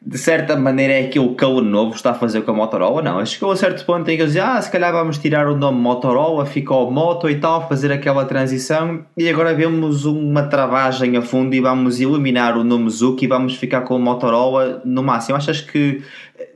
de 0.00 0.16
certa 0.16 0.56
maneira 0.56 0.92
é 0.92 1.06
aquilo 1.06 1.34
que 1.34 1.44
o 1.44 1.60
novo 1.60 1.94
está 1.94 2.12
a 2.12 2.14
fazer 2.14 2.42
com 2.42 2.52
a 2.52 2.54
Motorola, 2.54 3.02
não. 3.02 3.24
Chegou 3.26 3.50
a 3.50 3.56
certo 3.56 3.84
ponto 3.84 4.08
em 4.08 4.16
que 4.16 4.22
eles 4.22 4.32
dizem, 4.32 4.48
ah, 4.48 4.62
se 4.62 4.70
calhar 4.70 4.92
vamos 4.92 5.18
tirar 5.18 5.48
o 5.48 5.56
nome 5.56 5.80
Motorola, 5.80 6.46
ficou 6.46 6.88
Moto 6.90 7.28
e 7.28 7.40
tal, 7.40 7.68
fazer 7.68 7.90
aquela 7.90 8.24
transição 8.24 9.04
e 9.16 9.28
agora 9.28 9.52
vemos 9.54 10.04
uma 10.04 10.44
travagem 10.44 11.16
a 11.16 11.22
fundo 11.22 11.54
e 11.54 11.60
vamos 11.60 12.00
eliminar 12.00 12.56
o 12.56 12.62
nome 12.62 12.88
Zuki 12.88 13.24
e 13.24 13.28
vamos 13.28 13.56
ficar 13.56 13.82
com 13.82 13.96
o 13.96 13.98
Motorola 13.98 14.80
no 14.84 15.02
máximo. 15.02 15.36
Achas 15.36 15.60
que 15.60 16.00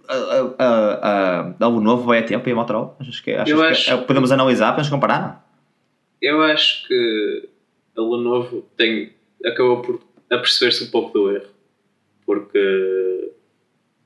a, 0.08 0.64
a, 0.64 1.54
a, 1.58 1.68
o 1.68 1.80
novo 1.80 2.04
vai 2.04 2.20
a 2.20 2.22
tempo 2.22 2.48
e 2.48 2.52
a 2.52 2.54
Motorola? 2.54 2.94
Achas 3.00 3.18
que, 3.18 3.32
achas 3.32 3.52
que 3.52 3.66
acho... 3.66 3.92
É 3.92 3.96
podemos 3.96 4.30
analisar, 4.30 4.70
podemos 4.70 4.88
comparar? 4.88 5.44
Eu 6.20 6.40
acho 6.42 6.86
que 6.86 7.48
a 7.98 8.00
Lenovo 8.00 8.64
tem, 8.76 9.10
acabou 9.44 9.82
por 9.82 10.00
aperceber-se 10.30 10.84
um 10.84 10.90
pouco 10.90 11.12
do 11.12 11.32
erro 11.32 11.52
porque 12.24 13.11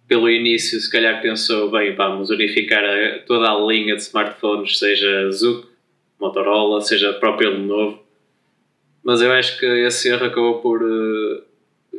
pelo 0.08 0.30
início 0.30 0.78
se 0.80 0.90
calhar 0.90 1.20
pensou, 1.20 1.70
bem, 1.70 1.94
vamos 1.94 2.30
unificar 2.30 2.84
a, 2.84 3.18
toda 3.20 3.50
a 3.50 3.58
linha 3.58 3.96
de 3.96 4.02
smartphones, 4.02 4.78
seja 4.78 5.30
Zuc, 5.30 5.66
Motorola, 6.20 6.80
seja 6.80 7.10
a 7.10 7.14
própria 7.14 7.50
Lenovo, 7.50 8.02
mas 9.04 9.20
eu 9.20 9.30
acho 9.32 9.58
que 9.58 9.66
esse 9.66 10.08
erro 10.08 10.26
acabou 10.26 10.60
por 10.60 10.82
uh, 10.82 11.42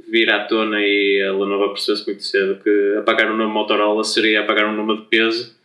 vir 0.10 0.30
à 0.30 0.46
tona 0.46 0.82
e 0.82 1.22
a 1.22 1.32
Lenovo 1.32 1.70
percebeu-se 1.70 2.06
muito 2.06 2.24
cedo 2.24 2.62
que 2.64 2.96
apagar 2.98 3.32
o 3.32 3.38
nome 3.38 3.54
Motorola 3.54 4.04
seria 4.04 4.42
apagar 4.42 4.68
um 4.68 4.76
nome 4.76 4.98
de 4.98 5.06
peso 5.08 5.56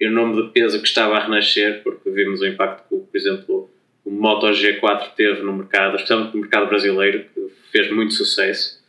e 0.00 0.06
o 0.06 0.10
nome 0.10 0.42
de 0.42 0.48
peso 0.50 0.80
que 0.80 0.88
estava 0.88 1.16
a 1.16 1.20
renascer, 1.20 1.82
porque 1.84 2.10
vimos 2.10 2.40
o 2.40 2.46
impacto 2.46 2.82
que, 2.88 2.96
por 2.96 3.16
exemplo, 3.16 3.70
o 4.04 4.10
Moto 4.10 4.48
G4 4.48 5.12
teve 5.14 5.42
no 5.42 5.52
mercado, 5.52 5.94
especialmente 5.94 6.34
no 6.34 6.40
mercado 6.40 6.66
brasileiro, 6.66 7.24
que 7.32 7.48
fez 7.70 7.90
muito 7.92 8.12
sucesso. 8.12 8.82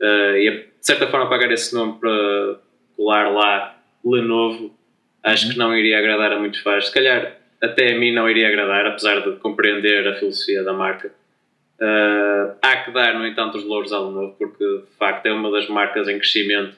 Uh, 0.00 0.36
e 0.36 0.66
de 0.86 0.92
certa 0.92 1.08
forma 1.08 1.26
apagar 1.26 1.50
esse 1.50 1.74
nome 1.74 1.98
para 1.98 2.60
colar 2.96 3.28
lá 3.28 3.76
Lenovo, 4.04 4.72
acho 5.20 5.50
que 5.50 5.58
não 5.58 5.76
iria 5.76 5.98
agradar 5.98 6.30
a 6.30 6.38
muitos 6.38 6.60
fãs. 6.60 6.86
Se 6.86 6.94
calhar 6.94 7.36
até 7.60 7.92
a 7.92 7.98
mim 7.98 8.12
não 8.12 8.30
iria 8.30 8.46
agradar, 8.46 8.86
apesar 8.86 9.18
de 9.18 9.32
compreender 9.38 10.06
a 10.06 10.14
filosofia 10.14 10.62
da 10.62 10.72
marca. 10.72 11.08
Uh, 11.80 12.54
há 12.62 12.76
que 12.76 12.92
dar, 12.92 13.18
no 13.18 13.26
entanto, 13.26 13.58
os 13.58 13.64
louros 13.64 13.92
ao 13.92 14.06
Lenovo, 14.06 14.36
porque 14.38 14.64
de 14.64 14.96
facto 14.96 15.26
é 15.26 15.32
uma 15.32 15.50
das 15.50 15.68
marcas 15.68 16.06
em 16.06 16.18
crescimento 16.18 16.76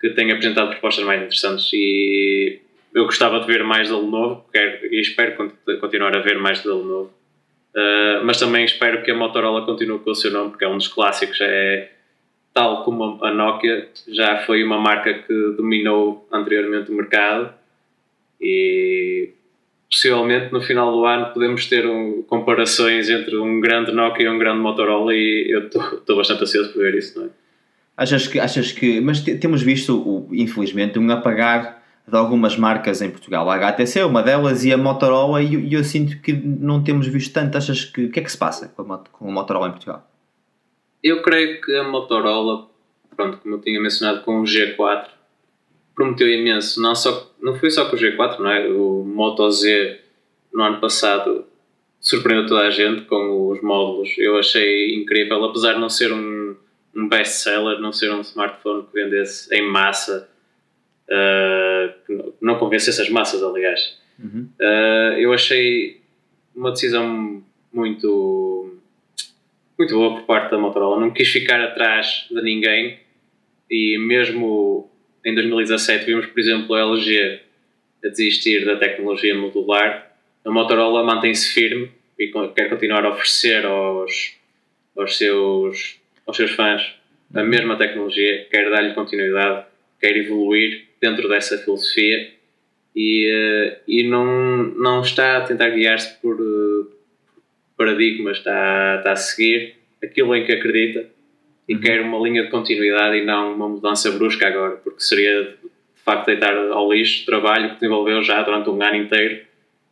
que 0.00 0.10
tem 0.10 0.32
apresentado 0.32 0.70
propostas 0.70 1.04
mais 1.04 1.22
interessantes 1.22 1.70
e 1.72 2.60
eu 2.92 3.04
gostava 3.04 3.38
de 3.38 3.46
ver 3.46 3.62
mais 3.62 3.88
da 3.88 3.98
Lenovo 3.98 4.44
quero, 4.52 4.92
e 4.92 5.00
espero 5.00 5.48
continuar 5.80 6.16
a 6.16 6.20
ver 6.20 6.38
mais 6.38 6.60
da 6.64 6.74
Lenovo. 6.74 7.14
Uh, 7.72 8.24
mas 8.24 8.40
também 8.40 8.64
espero 8.64 9.04
que 9.04 9.12
a 9.12 9.14
Motorola 9.14 9.64
continue 9.64 10.00
com 10.00 10.10
o 10.10 10.14
seu 10.16 10.32
nome, 10.32 10.50
porque 10.50 10.64
é 10.64 10.68
um 10.68 10.76
dos 10.76 10.88
clássicos. 10.88 11.38
É, 11.40 12.01
tal 12.52 12.84
como 12.84 13.24
a 13.24 13.32
Nokia, 13.32 13.88
já 14.08 14.38
foi 14.44 14.62
uma 14.62 14.78
marca 14.78 15.14
que 15.14 15.54
dominou 15.56 16.26
anteriormente 16.30 16.90
o 16.90 16.94
mercado 16.94 17.52
e 18.40 19.30
possivelmente 19.90 20.52
no 20.52 20.60
final 20.60 20.90
do 20.92 21.04
ano 21.04 21.32
podemos 21.32 21.66
ter 21.66 21.86
um, 21.86 22.22
comparações 22.22 23.08
entre 23.08 23.36
um 23.36 23.60
grande 23.60 23.92
Nokia 23.92 24.26
e 24.26 24.28
um 24.28 24.38
grande 24.38 24.60
Motorola 24.60 25.14
e 25.14 25.50
eu 25.50 25.66
estou 25.66 26.16
bastante 26.16 26.42
ansioso 26.42 26.72
por 26.72 26.82
ver 26.82 26.94
isso, 26.94 27.18
não 27.18 27.26
é? 27.26 27.30
Achas 27.94 28.26
que, 28.26 28.40
achas 28.40 28.72
que 28.72 29.00
mas 29.00 29.20
temos 29.20 29.62
visto, 29.62 30.26
infelizmente, 30.32 30.98
um 30.98 31.10
apagar 31.10 31.82
de 32.08 32.16
algumas 32.16 32.56
marcas 32.56 33.00
em 33.00 33.10
Portugal. 33.10 33.48
A 33.48 33.54
HTC 33.56 34.00
é 34.00 34.04
uma 34.04 34.22
delas 34.22 34.64
e 34.64 34.72
a 34.72 34.78
Motorola, 34.78 35.42
e 35.42 35.54
eu, 35.54 35.78
eu, 35.78 35.84
sinto 35.84 36.18
que 36.20 36.32
não 36.32 36.82
temos 36.82 37.06
visto 37.06 37.32
tanto. 37.32 37.56
Achas 37.56 37.84
que 37.84 38.06
o 38.06 38.10
que 38.10 38.18
é 38.18 38.22
que 38.22 38.32
se 38.32 38.38
passa 38.38 38.68
com 38.68 38.92
a, 38.92 38.98
com 38.98 39.28
a 39.28 39.32
Motorola 39.32 39.68
em 39.68 39.72
Portugal? 39.72 40.10
Eu 41.02 41.22
creio 41.22 41.60
que 41.60 41.74
a 41.74 41.82
Motorola, 41.82 42.68
pronto, 43.16 43.38
como 43.38 43.56
eu 43.56 43.60
tinha 43.60 43.80
mencionado 43.80 44.22
com 44.22 44.40
o 44.40 44.44
G4, 44.44 45.08
prometeu 45.94 46.28
imenso, 46.28 46.80
não, 46.80 46.94
só, 46.94 47.30
não 47.40 47.54
foi 47.54 47.70
só 47.70 47.88
com 47.88 47.96
o 47.96 47.98
G4, 47.98 48.38
não 48.38 48.50
é? 48.50 48.68
O 48.68 49.04
Moto 49.04 49.50
Z 49.50 50.00
no 50.52 50.62
ano 50.62 50.80
passado 50.80 51.44
surpreendeu 52.00 52.46
toda 52.46 52.62
a 52.62 52.70
gente 52.70 53.02
com 53.02 53.48
os 53.48 53.62
módulos. 53.62 54.10
Eu 54.18 54.38
achei 54.38 54.94
incrível, 54.94 55.42
apesar 55.44 55.74
de 55.74 55.80
não 55.80 55.88
ser 55.88 56.12
um, 56.12 56.56
um 56.94 57.08
best-seller, 57.08 57.78
não 57.80 57.92
ser 57.92 58.12
um 58.12 58.20
smartphone 58.20 58.84
que 58.84 58.92
vendesse 58.92 59.54
em 59.54 59.62
massa, 59.62 60.28
uh, 61.08 62.34
não 62.40 62.58
convencesse 62.58 63.00
as 63.00 63.08
massas, 63.08 63.42
aliás. 63.42 63.96
Uhum. 64.18 64.48
Uh, 64.60 65.18
eu 65.18 65.32
achei 65.32 66.00
uma 66.54 66.72
decisão 66.72 67.42
muito 67.72 68.51
muito 69.82 69.94
boa 69.96 70.14
por 70.14 70.26
parte 70.26 70.50
da 70.52 70.58
Motorola. 70.58 71.00
Não 71.00 71.10
quis 71.10 71.28
ficar 71.28 71.60
atrás 71.60 72.26
de 72.30 72.40
ninguém 72.40 73.00
e 73.68 73.98
mesmo 73.98 74.88
em 75.24 75.34
2017 75.34 76.04
vimos, 76.06 76.26
por 76.26 76.38
exemplo, 76.38 76.74
a 76.74 76.80
LG 76.82 77.40
a 78.04 78.08
desistir 78.08 78.64
da 78.64 78.76
tecnologia 78.76 79.34
modular. 79.34 80.08
A 80.44 80.50
Motorola 80.52 81.02
mantém-se 81.02 81.52
firme 81.52 81.90
e 82.16 82.28
quer 82.54 82.68
continuar 82.68 83.04
a 83.04 83.10
oferecer 83.10 83.66
aos, 83.66 84.36
aos, 84.96 85.18
seus, 85.18 86.00
aos 86.26 86.36
seus 86.36 86.52
fãs 86.52 86.94
a 87.34 87.42
mesma 87.42 87.76
tecnologia, 87.76 88.46
quer 88.50 88.70
dar-lhe 88.70 88.94
continuidade, 88.94 89.64
quer 89.98 90.16
evoluir 90.16 90.84
dentro 91.00 91.28
dessa 91.28 91.58
filosofia 91.58 92.30
e, 92.94 93.26
eh, 93.26 93.80
e 93.88 94.02
não, 94.04 94.62
não 94.76 95.00
está 95.00 95.38
a 95.38 95.40
tentar 95.40 95.70
guiar-se 95.70 96.20
por 96.20 96.36
paradigmas, 97.82 98.38
está, 98.38 98.96
está 98.98 99.12
a 99.12 99.16
seguir 99.16 99.74
aquilo 100.02 100.34
em 100.36 100.44
que 100.44 100.52
acredita 100.52 101.06
e 101.68 101.74
uhum. 101.74 101.80
quer 101.80 102.00
uma 102.00 102.18
linha 102.18 102.44
de 102.44 102.50
continuidade 102.50 103.18
e 103.18 103.24
não 103.24 103.54
uma 103.54 103.68
mudança 103.68 104.10
brusca 104.12 104.46
agora, 104.46 104.76
porque 104.76 105.00
seria 105.00 105.42
de 105.42 106.02
facto 106.04 106.26
deitar 106.26 106.56
ao 106.56 106.92
lixo 106.92 107.26
trabalho 107.26 107.70
que 107.70 107.74
desenvolveu 107.74 108.22
já 108.22 108.42
durante 108.42 108.70
um 108.70 108.82
ano 108.82 108.96
inteiro 108.96 109.42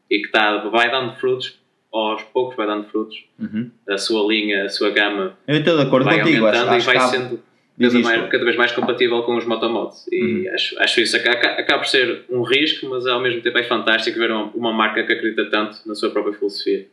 e 0.09 0.19
que 0.19 0.27
está, 0.27 0.59
vai 0.59 0.91
dando 0.91 1.15
frutos, 1.17 1.59
aos 1.93 2.23
poucos 2.23 2.57
vai 2.57 2.67
dando 2.67 2.85
frutos, 2.89 3.25
uhum. 3.39 3.71
a 3.89 3.99
sua 3.99 4.27
linha, 4.27 4.65
a 4.65 4.69
sua 4.69 4.91
gama. 4.91 5.37
Eu 5.47 5.59
estou 5.59 5.77
de 5.77 5.83
acordo 5.83 6.05
vai 6.05 6.21
contigo, 6.21 6.47
aumentando 6.47 6.71
acho, 6.71 6.91
e 6.91 6.95
vai 6.95 7.09
sendo 7.09 7.41
cada, 7.81 7.99
mais, 7.99 8.31
cada 8.31 8.45
vez 8.45 8.57
mais 8.57 8.73
compatível 8.73 9.23
com 9.23 9.37
os 9.37 9.45
motomods. 9.45 10.07
E 10.13 10.49
uhum. 10.49 10.55
acho, 10.55 10.81
acho 10.81 11.01
isso 11.01 11.17
acaba, 11.17 11.39
acaba 11.39 11.79
por 11.83 11.89
ser 11.89 12.25
um 12.31 12.43
risco, 12.43 12.89
mas 12.89 13.07
ao 13.07 13.21
mesmo 13.21 13.41
tempo 13.41 13.59
é 13.59 13.65
fantástico 13.65 14.19
ver 14.19 14.31
uma, 14.31 14.45
uma 14.55 14.73
marca 14.73 15.03
que 15.03 15.13
acredita 15.13 15.47
tanto 15.47 15.79
na 15.87 15.95
sua 15.97 16.11
própria 16.11 16.35
filosofia. 16.35 16.87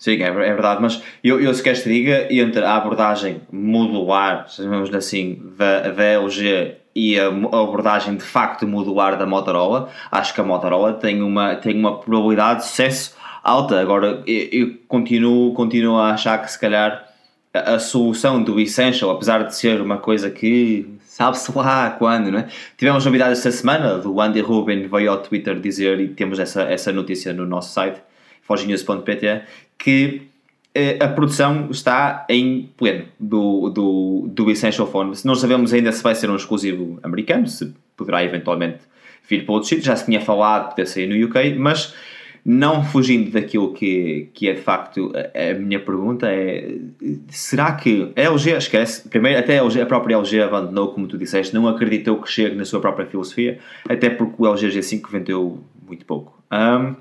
Sim, 0.00 0.22
é, 0.22 0.28
é 0.28 0.30
verdade, 0.30 0.80
mas 0.80 1.02
eu, 1.22 1.38
eu 1.42 1.52
se 1.52 1.62
queres 1.62 1.82
te 1.82 1.90
diga, 1.90 2.26
entre 2.32 2.64
a 2.64 2.74
abordagem 2.74 3.42
modular, 3.52 4.48
chamamos 4.48 4.92
assim, 4.94 5.38
da, 5.58 5.90
da 5.90 6.02
LG 6.02 6.76
e 6.96 7.20
a, 7.20 7.26
a 7.26 7.28
abordagem 7.28 8.16
de 8.16 8.24
facto 8.24 8.66
modular 8.66 9.18
da 9.18 9.26
Motorola, 9.26 9.90
acho 10.10 10.32
que 10.32 10.40
a 10.40 10.44
Motorola 10.44 10.94
tem 10.94 11.20
uma, 11.20 11.54
tem 11.54 11.78
uma 11.78 11.98
probabilidade 11.98 12.60
de 12.60 12.66
sucesso 12.68 13.14
alta. 13.44 13.78
Agora, 13.78 14.22
eu, 14.26 14.48
eu 14.50 14.74
continuo, 14.88 15.52
continuo 15.52 15.98
a 15.98 16.12
achar 16.14 16.40
que 16.40 16.50
se 16.50 16.58
calhar 16.58 17.06
a, 17.52 17.74
a, 17.74 17.78
solução 17.78 18.42
do 18.42 18.58
Essential, 18.58 19.10
apesar 19.10 19.44
de 19.44 19.54
ser 19.54 19.82
uma 19.82 19.98
coisa 19.98 20.30
que 20.30 20.88
sabe-se 21.04 21.52
lá 21.54 21.90
quando, 21.90 22.30
não 22.30 22.38
é? 22.38 22.48
Tivemos 22.78 23.04
novidades 23.04 23.36
esta 23.36 23.52
semana, 23.52 23.98
do 23.98 24.18
Andy 24.18 24.40
Rubin 24.40 24.86
veio 24.86 25.10
ao 25.10 25.18
Twitter 25.18 25.60
dizer, 25.60 26.00
e 26.00 26.08
temos 26.08 26.38
essa, 26.38 26.62
essa 26.62 26.90
notícia 26.90 27.34
no 27.34 27.44
nosso 27.44 27.74
site, 27.74 28.00
forginews.pt, 28.50 29.42
que 29.78 30.22
eh, 30.74 30.98
a 31.00 31.06
produção 31.06 31.68
está 31.70 32.26
em 32.28 32.68
pleno 32.76 33.04
do, 33.18 33.70
do, 33.70 34.28
do 34.28 34.50
Essential 34.50 34.88
Phone. 34.88 35.12
Não 35.24 35.36
sabemos 35.36 35.72
ainda 35.72 35.92
se 35.92 36.02
vai 36.02 36.16
ser 36.16 36.28
um 36.28 36.34
exclusivo 36.34 36.98
americano, 37.04 37.46
se 37.46 37.72
poderá 37.96 38.24
eventualmente 38.24 38.80
vir 39.28 39.44
para 39.44 39.52
outros 39.52 39.68
sítios. 39.68 39.86
Já 39.86 39.94
se 39.94 40.06
tinha 40.06 40.20
falado 40.20 40.74
de 40.74 40.84
saído 40.84 41.14
no 41.14 41.26
UK, 41.26 41.54
mas 41.56 41.94
não 42.44 42.82
fugindo 42.82 43.30
daquilo 43.30 43.72
que, 43.72 44.30
que 44.34 44.48
é 44.48 44.54
de 44.54 44.60
facto 44.60 45.12
a, 45.14 45.50
a, 45.50 45.54
minha 45.54 45.78
pergunta 45.78 46.26
é 46.26 46.74
será 47.28 47.72
que 47.72 48.10
a 48.16 48.20
LG, 48.20 48.56
esquece, 48.56 49.08
primeiro 49.08 49.38
até 49.38 49.58
a, 49.58 49.62
LG, 49.62 49.82
a 49.82 49.86
própria 49.86 50.16
LG 50.16 50.42
abandonou, 50.42 50.88
como 50.88 51.06
tu 51.06 51.18
disseste, 51.18 51.54
não 51.54 51.68
acreditou 51.68 52.20
que 52.20 52.28
chegue 52.28 52.56
na 52.56 52.64
sua 52.64 52.80
própria 52.80 53.06
filosofia, 53.06 53.58
até 53.88 54.10
porque 54.10 54.34
o 54.38 54.46
LG 54.46 54.68
G5 54.68 55.02
vendeu 55.10 55.62
muito 55.86 56.04
pouco. 56.06 56.42
Um, 56.50 56.96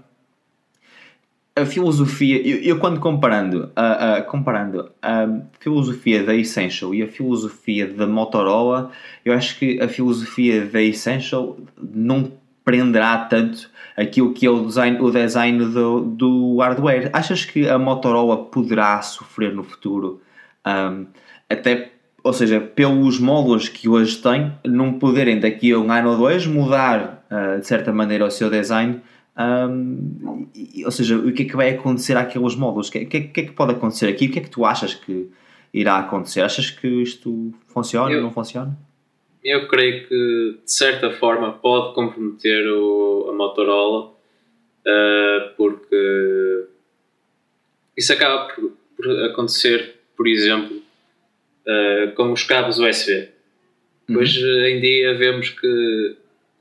a 1.61 1.65
filosofia, 1.65 2.41
eu, 2.45 2.57
eu 2.61 2.79
quando 2.79 2.99
comparando, 2.99 3.71
uh, 3.77 4.21
uh, 4.21 4.25
comparando 4.25 4.91
a 5.01 5.27
filosofia 5.59 6.23
da 6.23 6.35
Essential 6.35 6.93
e 6.93 7.03
a 7.03 7.07
filosofia 7.07 7.87
da 7.87 8.07
Motorola, 8.07 8.91
eu 9.23 9.33
acho 9.33 9.57
que 9.57 9.79
a 9.81 9.87
filosofia 9.87 10.65
da 10.65 10.81
Essential 10.81 11.57
não 11.77 12.31
prenderá 12.63 13.17
tanto 13.17 13.69
aquilo 13.97 14.33
que 14.33 14.45
é 14.45 14.49
o 14.49 14.65
design, 14.65 15.01
o 15.01 15.11
design 15.11 15.65
do, 15.65 16.01
do 16.01 16.57
hardware. 16.57 17.09
Achas 17.11 17.43
que 17.43 17.67
a 17.67 17.77
Motorola 17.77 18.45
poderá 18.45 19.01
sofrer 19.01 19.53
no 19.53 19.63
futuro, 19.63 20.21
um, 20.65 21.07
até, 21.49 21.91
ou 22.23 22.31
seja, 22.31 22.61
pelos 22.61 23.19
módulos 23.19 23.67
que 23.67 23.89
hoje 23.89 24.17
tem, 24.17 24.53
não 24.65 24.93
poderem 24.93 25.39
daqui 25.39 25.71
a 25.71 25.79
um 25.79 25.91
ano 25.91 26.11
ou 26.11 26.17
dois 26.17 26.45
mudar 26.45 27.25
uh, 27.31 27.59
de 27.59 27.67
certa 27.67 27.91
maneira 27.91 28.25
o 28.25 28.31
seu 28.31 28.49
design? 28.49 29.01
Um, 29.39 30.49
ou 30.83 30.91
seja, 30.91 31.17
o 31.17 31.31
que 31.31 31.43
é 31.43 31.45
que 31.45 31.55
vai 31.55 31.69
acontecer 31.69 32.17
àqueles 32.17 32.55
módulos? 32.55 32.89
O 32.89 32.91
que, 32.91 33.05
que, 33.05 33.21
que, 33.21 33.39
é 33.39 33.43
que 33.45 33.51
pode 33.53 33.71
acontecer 33.71 34.07
aqui? 34.07 34.27
O 34.27 34.31
que 34.31 34.39
é 34.39 34.41
que 34.41 34.49
tu 34.49 34.65
achas 34.65 34.93
que 34.93 35.29
irá 35.73 35.97
acontecer? 35.97 36.41
Achas 36.41 36.69
que 36.69 36.87
isto 36.87 37.53
funciona 37.67 38.13
ou 38.15 38.21
não 38.21 38.31
funciona? 38.31 38.77
Eu 39.41 39.69
creio 39.69 40.05
que 40.07 40.59
de 40.65 40.71
certa 40.71 41.11
forma 41.11 41.53
pode 41.53 41.95
comprometer 41.95 42.67
o, 42.67 43.29
a 43.29 43.33
Motorola 43.33 44.07
uh, 44.09 45.55
porque 45.55 46.65
isso 47.95 48.11
acaba 48.11 48.53
por, 48.53 48.71
por 48.97 49.25
acontecer, 49.25 49.95
por 50.17 50.27
exemplo, 50.27 50.75
uh, 50.75 52.13
com 52.15 52.33
os 52.33 52.43
cabos 52.43 52.77
USB. 52.77 53.29
Uhum. 54.09 54.17
Hoje 54.17 54.41
em 54.67 54.81
dia 54.81 55.17
vemos 55.17 55.49
que 55.49 56.17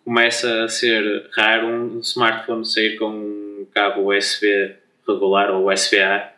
começa 0.08 0.64
a 0.64 0.68
ser 0.68 1.28
raro 1.36 1.66
um 1.66 2.00
smartphone 2.00 2.64
sair 2.64 2.96
com 2.96 3.10
um 3.10 3.66
cabo 3.74 4.10
USB 4.10 4.72
regular 5.06 5.50
ou 5.50 5.70
USB-A. 5.70 6.32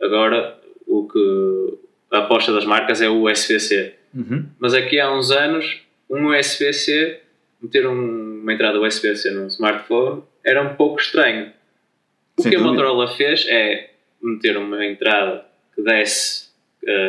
Agora, 0.00 0.56
o 0.86 1.08
que 1.08 1.78
a 2.12 2.18
aposta 2.18 2.52
das 2.52 2.64
marcas 2.64 3.02
é 3.02 3.08
o 3.08 3.24
USB-C. 3.28 3.92
Uhum. 4.14 4.46
Mas 4.60 4.72
aqui 4.72 5.00
há 5.00 5.12
uns 5.12 5.32
anos, 5.32 5.80
um 6.08 6.28
USB-C, 6.28 7.18
meter 7.60 7.88
um, 7.88 8.40
uma 8.40 8.52
entrada 8.52 8.80
USB-C 8.80 9.32
num 9.32 9.48
smartphone 9.48 10.22
era 10.44 10.62
um 10.62 10.76
pouco 10.76 11.00
estranho. 11.00 11.52
O 12.36 12.42
Sem 12.42 12.52
que 12.52 12.56
dúvida. 12.56 12.70
a 12.70 12.72
Motorola 12.72 13.08
fez 13.16 13.44
é 13.48 13.90
meter 14.22 14.56
uma 14.56 14.86
entrada 14.86 15.44
que 15.74 15.82
desse 15.82 16.50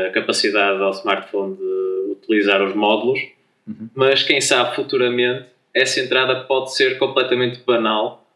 a 0.08 0.10
capacidade 0.10 0.82
ao 0.82 0.90
smartphone 0.90 1.56
de 1.56 2.12
utilizar 2.14 2.64
os 2.64 2.74
módulos, 2.74 3.20
Uhum. 3.68 3.88
mas 3.94 4.24
quem 4.24 4.42
sabe 4.42 4.76
futuramente 4.76 5.46
essa 5.74 6.00
entrada 6.00 6.42
pode 6.42 6.76
ser 6.76 6.98
completamente 6.98 7.62
banal 7.66 8.28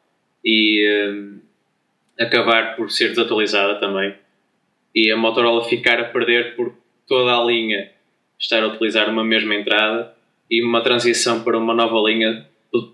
e 0.44 0.88
hum, 1.10 1.40
acabar 2.20 2.76
por 2.76 2.92
ser 2.92 3.10
desatualizada 3.10 3.76
também 3.80 4.16
e 4.94 5.12
a 5.12 5.18
Motorola 5.18 5.64
ficar 5.66 6.00
a 6.00 6.06
perder 6.06 6.56
por 6.56 6.74
toda 7.08 7.36
a 7.36 7.44
linha 7.44 7.92
estar 8.40 8.64
a 8.64 8.68
utilizar 8.68 9.10
uma 9.10 9.24
mesma 9.24 9.56
entrada 9.56 10.14
e 10.50 10.62
uma 10.62 10.82
transição 10.82 11.44
para 11.44 11.58
uma 11.58 11.74
nova 11.74 11.98
linha 12.10 12.46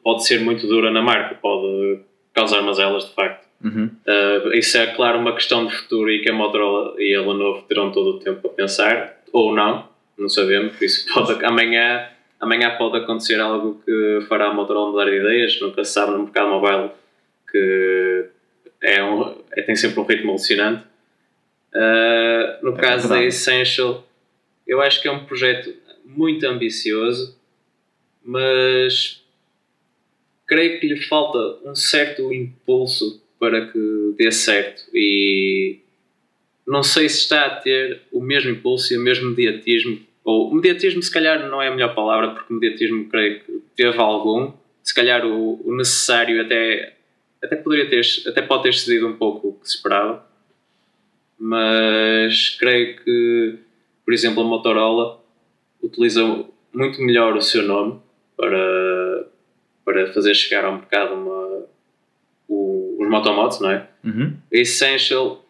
pode 0.03 0.25
ser 0.25 0.39
muito 0.41 0.67
dura 0.67 0.91
na 0.91 1.01
marca, 1.01 1.35
pode 1.35 1.99
causar 2.33 2.61
mazelas 2.61 3.05
de 3.05 3.15
facto. 3.15 3.47
Uhum. 3.63 3.89
Uh, 4.07 4.53
isso 4.53 4.77
é 4.77 4.87
claro 4.87 5.19
uma 5.19 5.33
questão 5.33 5.65
de 5.65 5.75
futuro 5.75 6.09
e 6.09 6.21
que 6.21 6.29
a 6.29 6.33
Motorola 6.33 6.95
e 7.01 7.13
a 7.13 7.21
Lenovo 7.21 7.63
terão 7.63 7.91
todo 7.91 8.11
o 8.11 8.19
tempo 8.19 8.41
para 8.41 8.51
pensar, 8.51 9.21
ou 9.33 9.53
não, 9.53 9.89
não 10.17 10.29
sabemos, 10.29 10.79
isso 10.81 11.11
pode, 11.13 11.43
amanhã, 11.43 12.07
amanhã 12.39 12.75
pode 12.77 12.97
acontecer 12.97 13.39
algo 13.39 13.81
que 13.85 14.25
fará 14.27 14.47
a 14.47 14.53
Motorola 14.53 14.91
mudar 14.91 15.05
de 15.05 15.17
ideias, 15.17 15.59
nunca 15.59 15.83
se 15.83 15.93
sabe 15.93 16.13
no 16.13 16.23
mercado 16.23 16.49
mobile 16.49 16.91
que 17.51 18.29
é 18.81 19.03
um, 19.03 19.35
é, 19.51 19.61
tem 19.61 19.75
sempre 19.75 19.99
um 19.99 20.03
ritmo 20.03 20.31
alucinante. 20.31 20.83
Uh, 21.73 22.63
no 22.63 22.75
É 22.75 22.79
caso 22.79 23.07
da 23.07 23.15
verdade. 23.15 23.27
Essential, 23.27 24.07
eu 24.65 24.81
acho 24.81 25.01
que 25.01 25.07
é 25.07 25.11
um 25.11 25.25
projeto 25.25 25.73
muito 26.05 26.45
ambicioso, 26.45 27.37
mas 28.23 29.23
creio 30.47 30.79
que 30.79 30.87
lhe 30.87 31.01
falta 31.01 31.37
um 31.63 31.75
certo 31.75 32.33
impulso 32.33 33.21
para 33.39 33.67
que 33.67 34.13
dê 34.17 34.31
certo 34.31 34.83
e 34.93 35.79
não 36.67 36.83
sei 36.83 37.07
se 37.07 37.19
está 37.19 37.45
a 37.45 37.55
ter 37.55 38.01
o 38.11 38.19
mesmo 38.19 38.51
impulso 38.51 38.93
e 38.93 38.97
o 38.97 39.01
mesmo 39.01 39.29
mediatismo 39.29 39.99
ou 40.29 40.53
mediatismo 40.53 41.01
se 41.01 41.11
calhar 41.11 41.47
não 41.49 41.61
é 41.61 41.67
a 41.67 41.71
melhor 41.71 41.93
palavra 41.95 42.31
porque 42.31 42.53
mediatismo 42.53 43.07
creio 43.09 43.39
que 43.41 43.61
teve 43.75 43.97
algum 43.97 44.53
se 44.83 44.93
calhar 44.93 45.25
o, 45.25 45.59
o 45.67 45.75
necessário 45.75 46.41
até 46.41 46.93
até 47.43 47.55
poderia 47.55 47.89
ter 47.89 48.01
até 48.27 48.41
pode 48.41 48.63
ter 48.63 48.73
cedido 48.73 49.07
um 49.07 49.15
pouco 49.17 49.47
o 49.49 49.53
que 49.53 49.67
se 49.69 49.75
esperava 49.77 50.25
mas 51.39 52.49
creio 52.59 52.97
que 53.03 53.59
por 54.03 54.13
exemplo 54.13 54.41
a 54.43 54.45
Motorola 54.45 55.21
utiliza 55.81 56.21
muito 56.73 57.01
melhor 57.01 57.35
o 57.35 57.41
seu 57.41 57.63
nome 57.63 57.99
para 58.35 59.25
para 59.85 60.13
fazer 60.13 60.35
chegar 60.35 60.65
ao 60.65 60.73
mercado 60.73 61.15
uma, 61.15 61.65
o- 62.47 62.97
os 63.01 63.09
motomods, 63.09 63.59
não 63.59 63.71
é? 63.71 63.87
Uhum. 64.03 64.37
Essential 64.51 65.43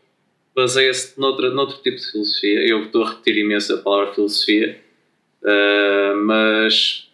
baseia-se 0.59 1.19
noutra, 1.19 1.49
noutro 1.49 1.77
tipo 1.81 1.97
de 1.97 2.11
filosofia. 2.11 2.67
Eu 2.67 2.83
estou 2.85 3.03
a 3.03 3.09
repetir 3.09 3.37
imenso 3.37 3.73
a 3.73 3.77
palavra 3.77 4.13
filosofia, 4.13 4.79
ah, 5.43 6.13
mas 6.15 7.09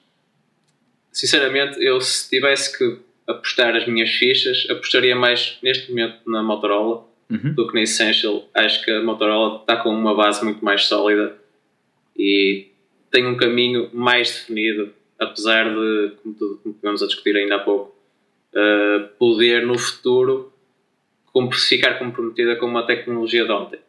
sinceramente, 1.12 1.82
eu 1.84 2.02
se 2.02 2.30
tivesse 2.30 2.78
que 2.78 2.98
apostar 3.28 3.76
as 3.76 3.88
minhas 3.88 4.10
fichas, 4.10 4.68
apostaria 4.70 5.16
mais 5.16 5.58
neste 5.64 5.90
momento 5.90 6.20
na 6.28 6.44
Motorola 6.44 7.06
Uhum. 7.28 7.54
do 7.56 7.68
que 7.68 7.74
na 7.74 7.82
Essential. 7.82 8.48
Acho 8.54 8.86
que 8.86 8.92
a 8.92 9.02
Motorola 9.02 9.62
está 9.62 9.78
com 9.78 9.90
uma 9.90 10.14
base 10.14 10.46
muito 10.46 10.64
mais 10.64 10.86
sólida 10.86 11.36
e 12.16 12.68
tem 13.10 13.26
um 13.26 13.36
caminho 13.36 13.90
mais 13.92 14.30
definido, 14.32 14.94
apesar 15.18 15.74
de, 15.74 16.12
como, 16.22 16.36
tu, 16.36 16.60
como 16.62 16.76
tivemos 16.76 17.02
a 17.02 17.08
discutir 17.08 17.36
ainda 17.36 17.56
há 17.56 17.60
pouco, 17.60 17.96
uh, 18.54 19.08
poder 19.18 19.66
no 19.66 19.76
futuro 19.76 20.54
com- 21.36 21.52
ficar 21.52 22.00
comprometida 22.00 22.56
com 22.56 22.66
uma 22.66 22.86
tecnologia 22.88 23.46
de 23.46 23.52
ontem. 23.52 23.80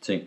Sim. 0.00 0.22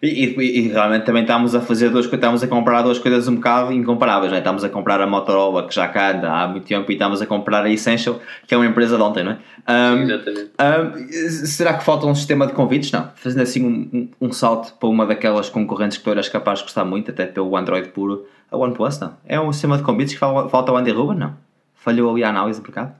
E, 0.00 0.06
e- 0.06 0.58
e 0.58 0.68
realmente 0.68 1.04
também 1.04 1.22
estamos 1.22 1.54
a 1.54 1.60
fazer 1.60 1.88
duas 1.88 2.06
coisas, 2.06 2.18
estamos 2.20 2.42
a 2.42 2.46
comprar 2.48 2.82
duas 2.82 2.98
coisas 2.98 3.26
um 3.26 3.36
bocado 3.36 3.72
incomparáveis, 3.72 4.30
não 4.30 4.36
é? 4.36 4.40
Estamos 4.40 4.62
a 4.62 4.68
comprar 4.68 5.00
a 5.00 5.06
Motorola, 5.06 5.66
que 5.66 5.74
já 5.74 5.88
cá 5.88 6.12
anda 6.12 6.30
há 6.30 6.46
muito 6.46 6.66
tempo, 6.66 6.90
e 6.90 6.94
estamos 6.94 7.20
a 7.22 7.26
comprar 7.26 7.64
a 7.64 7.70
Essential, 7.70 8.20
que 8.46 8.54
é 8.54 8.56
uma 8.56 8.66
empresa 8.66 8.96
de 8.96 9.02
ontem, 9.02 9.24
não 9.24 9.32
é? 9.32 9.38
Ahm, 9.66 10.02
Exatamente. 10.02 10.50
ahm, 10.58 11.08
será 11.46 11.74
que 11.74 11.84
falta 11.84 12.06
um 12.06 12.14
sistema 12.14 12.46
de 12.46 12.52
convites? 12.52 12.92
Não. 12.92 13.10
Fazendo 13.16 13.42
assim 13.42 13.64
um, 13.66 13.88
um- 14.20 14.28
um 14.28 14.32
salto 14.32 14.74
para 14.78 14.88
uma 14.88 15.06
daquelas 15.06 15.48
concorrentes 15.48 15.96
que 15.98 16.04
tu 16.04 16.10
eras 16.10 16.28
capaz 16.28 16.58
de 16.60 16.66
gostar 16.66 16.84
muito, 16.84 17.10
até 17.10 17.24
pelo 17.26 17.56
Android 17.56 17.88
puro, 17.88 18.26
a 18.50 18.56
OnePlus, 18.56 19.00
não. 19.00 19.16
É 19.26 19.40
um 19.40 19.52
sistema 19.52 19.76
de 19.78 19.82
convites 19.82 20.12
que 20.14 20.20
fal- 20.20 20.48
falta 20.50 20.70
o 20.70 20.76
Andy 20.76 20.90
Rubin? 20.92 21.18
Não. 21.18 21.34
Falhou 21.74 22.10
ali 22.12 22.22
a 22.22 22.28
análise 22.28 22.60
do 22.60 22.64
mercado? 22.64 22.94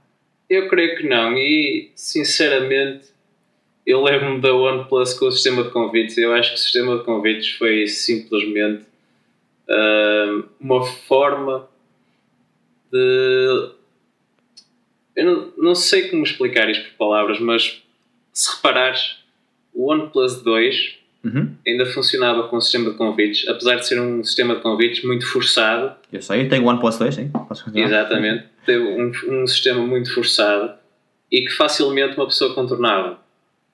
Eu 0.48 0.68
creio 0.68 0.96
que 0.96 1.07
não, 1.07 1.37
e 1.37 1.90
sinceramente 1.94 3.14
eu 3.87 4.02
lembro-me 4.02 4.40
da 4.40 4.54
OnePlus 4.54 5.14
com 5.14 5.26
o 5.26 5.33
sistema 5.33 5.62
de 5.62 5.70
convites. 5.70 6.16
Eu 6.16 6.33
acho 6.33 6.50
que 6.50 6.57
o 6.57 6.59
sistema 6.59 6.98
de 6.98 7.04
convites 7.04 7.50
foi 7.57 7.87
simplesmente 7.87 8.85
ah, 9.68 10.42
uma 10.61 10.85
forma 10.85 11.68
de. 12.90 13.70
Eu 15.16 15.24
não, 15.24 15.52
não 15.57 15.74
sei 15.74 16.09
como 16.09 16.24
explicar 16.24 16.68
isto 16.68 16.85
por 16.90 16.96
palavras, 16.96 17.38
mas 17.38 17.83
se 18.33 18.57
reparares, 18.57 19.16
o 19.72 19.90
OnePlus 19.90 20.42
2 20.42 21.04
Uhum. 21.24 21.54
ainda 21.66 21.87
funcionava 21.87 22.48
com 22.48 22.57
o 22.57 22.61
sistema 22.61 22.90
de 22.90 22.98
convites, 22.98 23.48
apesar 23.48 23.76
de 23.76 23.87
ser 23.87 23.98
um 23.98 24.22
sistema 24.22 24.57
de 24.57 24.61
convites 24.61 25.02
muito 25.04 25.26
forçado 25.26 25.96
Eu 26.12 26.20
sei, 26.20 26.42
eu 26.42 26.48
tenho 26.50 26.64
o 26.64 26.66
OnePlus 26.66 26.98
2, 26.98 27.14
sim. 27.14 27.30
Posso 27.48 27.64
continuar? 27.64 27.87
Exatamente. 27.87 28.44
Teve 28.64 28.85
um, 28.85 29.12
um 29.42 29.46
sistema 29.46 29.85
muito 29.87 30.12
forçado 30.14 30.74
e 31.31 31.42
que 31.42 31.50
facilmente 31.50 32.16
uma 32.16 32.27
pessoa 32.27 32.55
contornava. 32.55 33.18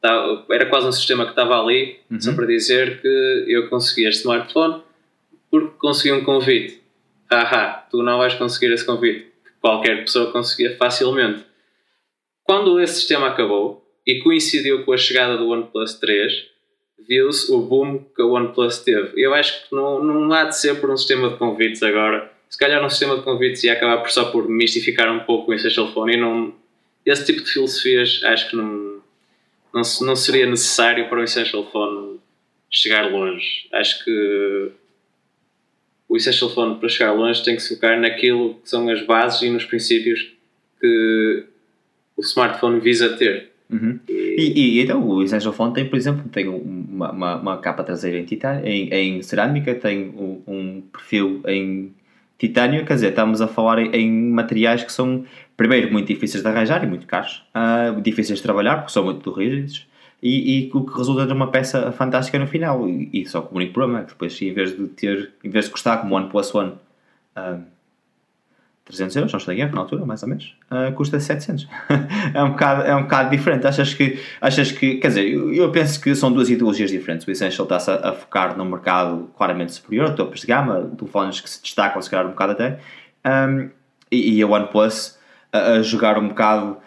Tá- 0.00 0.44
Era 0.50 0.66
quase 0.66 0.87
um 0.87 0.92
sistema 0.92 1.24
que 1.24 1.31
estava 1.31 1.61
ali 1.61 1.98
Uhum. 2.11 2.20
só 2.20 2.33
para 2.35 2.46
dizer 2.46 3.00
que 3.00 3.44
eu 3.48 3.68
consegui 3.68 4.07
este 4.07 4.20
smartphone 4.20 4.83
porque 5.50 5.74
consegui 5.79 6.12
um 6.12 6.24
convite. 6.24 6.81
Haha, 7.31 7.87
tu 7.90 8.03
não 8.03 8.18
vais 8.18 8.35
conseguir 8.35 8.72
esse 8.72 8.85
convite. 8.85 9.26
Qualquer 9.61 10.00
pessoa 10.05 10.33
conseguia 10.33 10.76
facilmente. 10.76 11.44
Quando 12.44 12.81
esse 12.81 12.94
sistema 12.94 13.29
acabou 13.29 13.85
e 14.07 14.20
coincidiu 14.22 14.85
com 14.85 14.92
a 14.92 14.96
chegada 14.96 15.37
do 15.37 15.48
OnePlus 15.50 15.94
3, 15.94 16.33
viu-se 17.07 17.53
o 17.53 17.61
boom 17.61 17.98
que 18.14 18.22
a 18.22 18.26
OnePlus 18.26 18.79
teve. 18.79 19.12
Eu 19.22 19.35
acho 19.35 19.68
que 19.68 19.74
não, 19.74 20.03
não 20.03 20.33
há 20.33 20.44
de 20.44 20.57
ser 20.59 20.81
por 20.81 20.90
um 20.90 20.96
sistema 20.96 21.29
de 21.31 21.37
convites 21.37 21.83
agora. 21.83 22.31
Se 22.50 22.58
calhar 22.58 22.84
um 22.84 22.90
sistema 22.90 23.16
de 23.16 23.22
convites 23.22 23.62
ia 23.62 23.72
acabar 23.72 23.98
por 23.98 24.10
só 24.10 24.24
por 24.32 24.48
mistificar 24.48 25.10
um 25.10 25.20
pouco 25.20 25.52
o 25.52 25.54
Essential 25.54 25.92
Phone 25.92 26.14
e 26.14 26.16
não, 26.16 26.52
esse 27.06 27.24
tipo 27.24 27.44
de 27.44 27.50
filosofias 27.50 28.20
acho 28.24 28.50
que 28.50 28.56
não, 28.56 29.00
não, 29.72 29.82
não 30.02 30.16
seria 30.16 30.46
necessário 30.46 31.08
para 31.08 31.20
o 31.20 31.22
Essential 31.22 31.64
Phone 31.70 32.18
chegar 32.68 33.08
longe. 33.08 33.68
Acho 33.72 34.04
que 34.04 34.72
o 36.08 36.16
Essential 36.16 36.50
Phone 36.50 36.80
para 36.80 36.88
chegar 36.88 37.12
longe 37.12 37.44
tem 37.44 37.54
que 37.54 37.62
se 37.62 37.76
focar 37.76 37.98
naquilo 38.00 38.54
que 38.56 38.68
são 38.68 38.88
as 38.88 39.00
bases 39.06 39.42
e 39.42 39.48
nos 39.48 39.64
princípios 39.64 40.32
que 40.80 41.44
o 42.16 42.20
smartphone 42.20 42.80
visa 42.80 43.16
ter. 43.16 43.52
Uhum. 43.70 44.00
E, 44.08 44.78
e 44.78 44.80
então 44.80 45.06
o 45.06 45.22
Essential 45.22 45.52
Phone 45.52 45.72
tem, 45.72 45.88
por 45.88 45.96
exemplo, 45.96 46.28
tem 46.30 46.48
uma, 46.48 47.12
uma, 47.12 47.36
uma 47.36 47.58
capa 47.58 47.84
traseira 47.84 48.18
em, 48.18 48.24
titânio, 48.24 48.66
em, 48.66 48.92
em 48.92 49.22
cerâmica, 49.22 49.72
tem 49.72 50.08
um, 50.08 50.42
um 50.48 50.80
perfil 50.92 51.42
em 51.46 51.94
titânio, 52.40 52.87
quer 52.87 52.94
dizer, 52.94 53.11
estamos 53.11 53.42
a 53.42 53.46
falar 53.46 53.79
em, 53.79 54.11
materiais 54.11 54.83
que 54.83 54.90
são, 54.90 55.24
primeiro, 55.57 55.92
muito 55.92 56.09
difíceis 56.09 56.42
de 56.42 56.48
arranjar 56.48 56.83
e 56.83 56.87
muito 56.87 57.07
caros, 57.07 57.44
ah, 57.53 57.94
difíceis 58.03 58.38
de 58.38 58.42
trabalhar 58.42 58.79
porque 58.79 58.92
são 58.92 59.05
muito 59.05 59.31
rígidos 59.31 59.87
e, 60.22 60.66
e 60.66 60.70
o 60.72 60.85
que 60.85 60.96
resulta 60.96 61.26
numa 61.26 61.50
peça 61.50 61.92
fantástica 61.92 62.38
no 62.38 62.46
final. 62.46 62.88
E, 62.88 63.11
e 63.12 63.26
só 63.26 63.42
que 63.42 63.53
o 63.53 63.57
único 63.57 63.74
problema 63.74 64.00
é 64.00 64.03
que 64.05 64.09
depois, 64.11 64.40
em 64.40 64.53
vez 64.55 64.74
de 64.74 64.88
ter, 64.88 65.33
em 65.44 65.50
vez 65.50 65.66
de 65.66 65.70
custar 65.70 66.00
como 66.00 66.14
o 66.14 66.16
OnePlus 66.16 66.55
One. 66.55 66.72
ah, 67.37 67.59
300 68.90 69.16
euros, 69.16 69.46
não 69.46 69.55
erro 69.55 69.74
na 69.74 69.81
altura, 69.81 70.05
mais 70.05 70.22
ou 70.22 70.29
menos, 70.29 70.55
ah, 70.70 70.92
custa 70.92 71.18
700. 71.18 71.68
é, 72.35 72.42
um 72.42 72.50
bocado, 72.50 72.83
é 72.83 72.94
um 72.94 73.03
bocado 73.03 73.31
diferente. 73.31 73.66
Achas 73.66 73.94
que, 73.94 74.20
achas 74.40 74.72
que 74.72 74.96
quer 74.96 75.09
dizer, 75.09 75.33
eu, 75.33 75.70
penso 75.70 76.00
que 76.00 76.14
são 76.14 76.33
duas 76.33 76.50
ideologias 76.50 76.90
diferentes. 76.90 77.26
O 77.26 77.31
Essential 77.31 77.64
está-se 77.64 77.90
a, 77.90 78.11
a 78.11 78.12
focar 78.12 78.57
num 78.57 78.64
mercado 78.64 79.31
claramente 79.37 79.72
superior, 79.72 80.14
topos 80.14 80.40
de 80.40 80.46
gama, 80.46 80.90
telefones 80.96 81.40
que 81.40 81.48
se 81.48 81.62
destacam, 81.62 82.00
se 82.03 82.11
calhar, 82.11 82.26
um 82.26 82.31
bocado 82.31 82.53
até, 82.53 82.79
Ahm, 83.24 83.70
e, 84.11 84.38
e 84.38 84.42
a 84.42 84.46
OnePlus 84.46 85.18
a, 85.53 85.59
a 85.59 85.83
jogar 85.83 86.18
um 86.18 86.29
bocado, 86.29 86.79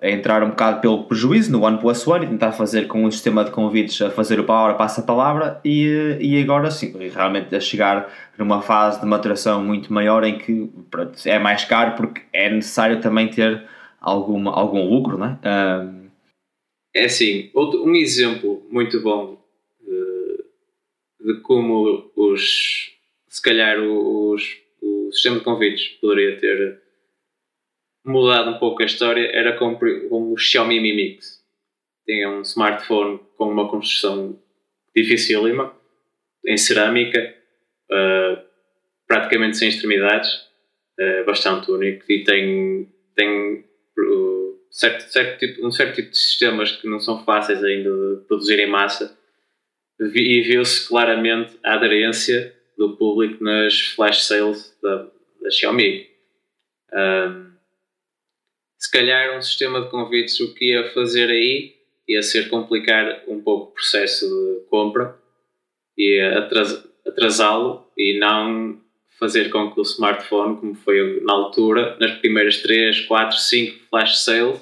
a 0.00 0.10
entrar 0.10 0.42
um 0.42 0.50
bocado 0.50 0.80
pelo 0.80 1.04
prejuízo 1.04 1.50
no 1.50 1.62
OnePlus 1.64 2.06
One 2.06 2.26
e 2.26 2.28
tentar 2.28 2.52
fazer 2.52 2.86
com 2.86 3.04
um 3.04 3.10
sistema 3.10 3.44
de 3.44 3.50
convites 3.50 4.00
a 4.02 4.10
fazer 4.10 4.38
o 4.38 4.44
palavra 4.44 4.74
passa 4.74 5.00
a 5.00 5.04
palavra 5.04 5.60
e, 5.64 6.18
e 6.20 6.42
agora 6.42 6.70
sim, 6.70 6.92
realmente 7.08 7.54
a 7.54 7.60
chegar 7.60 8.12
numa 8.38 8.62
fase 8.62 9.00
de 9.00 9.06
maturação 9.06 9.62
muito 9.62 9.92
maior 9.92 10.24
em 10.24 10.38
que 10.38 10.70
pronto, 10.90 11.16
é 11.26 11.38
mais 11.38 11.64
caro 11.64 11.96
porque 11.96 12.22
é 12.32 12.50
necessário 12.50 13.00
também 13.00 13.28
ter 13.28 13.64
alguma, 14.00 14.52
algum 14.52 14.88
lucro, 14.88 15.16
não 15.18 15.26
é? 15.26 15.38
Ahm, 15.44 16.10
É 16.94 17.04
assim, 17.04 17.50
outro, 17.54 17.84
um 17.84 17.94
exemplo 17.94 18.66
muito 18.70 19.00
bom 19.00 19.42
eh, 19.86 20.44
de, 21.20 21.40
como 21.40 22.10
os, 22.16 22.90
se 23.28 23.42
calhar 23.42 23.78
os, 23.80 24.42
o 24.82 25.10
sistema 25.12 25.38
de 25.38 25.44
convites 25.44 25.88
poderia 26.00 26.36
ter 26.38 26.82
mudado 28.04 28.50
um 28.50 28.58
pouco 28.58 28.82
a 28.82 28.86
história 28.86 29.30
era 29.32 29.56
com, 29.56 29.76
com 29.76 30.32
o 30.32 30.36
Xiaomi 30.36 30.80
Mi 30.80 30.94
Mix. 30.94 31.42
Tinha 32.04 32.28
um 32.28 32.42
smartphone 32.42 33.20
com 33.36 33.48
uma 33.48 33.68
construção 33.68 34.38
dificílima, 34.94 35.74
em 36.46 36.56
cerâmica, 36.56 37.34
uh, 37.90 38.42
praticamente 39.06 39.56
sem 39.56 39.68
extremidades, 39.68 40.32
uh, 40.98 41.24
bastante 41.24 41.70
único 41.70 42.04
e 42.10 42.24
tem, 42.24 42.92
tem 43.14 43.64
uh, 43.98 44.58
certo, 44.70 45.02
certo 45.02 45.38
tipo, 45.38 45.66
um 45.66 45.70
certo 45.70 45.96
tipo 45.96 46.10
de 46.10 46.18
sistemas 46.18 46.72
que 46.72 46.88
não 46.88 46.98
são 46.98 47.24
fáceis 47.24 47.62
ainda 47.62 47.90
de 47.90 48.24
produzir 48.26 48.58
em 48.58 48.68
massa 48.68 49.16
e 50.00 50.40
viu-se 50.40 50.88
claramente 50.88 51.56
a 51.62 51.74
aderência 51.74 52.52
do 52.76 52.96
público 52.96 53.42
nas 53.44 53.78
flash 53.78 54.24
sales 54.24 54.76
da, 54.82 55.08
da 55.40 55.50
Xiaomi. 55.50 56.10
Um, 56.92 57.51
se 58.82 58.90
calhar 58.90 59.38
um 59.38 59.40
sistema 59.40 59.80
de 59.80 59.90
convites 59.90 60.40
o 60.40 60.52
que 60.54 60.72
ia 60.72 60.90
fazer 60.90 61.30
aí 61.30 61.76
ia 62.08 62.20
ser 62.20 62.48
complicar 62.48 63.22
um 63.28 63.40
pouco 63.40 63.70
o 63.70 63.74
processo 63.74 64.26
de 64.26 64.66
compra 64.68 65.16
e 65.96 66.20
atrasá-lo 67.06 67.86
e 67.96 68.18
não 68.18 68.80
fazer 69.20 69.50
com 69.50 69.70
que 69.70 69.78
o 69.78 69.82
smartphone, 69.82 70.56
como 70.58 70.74
foi 70.74 71.20
na 71.22 71.32
altura, 71.32 71.96
nas 72.00 72.18
primeiras 72.18 72.60
3, 72.60 73.02
4, 73.02 73.38
5 73.38 73.88
flash 73.88 74.18
sales, 74.18 74.60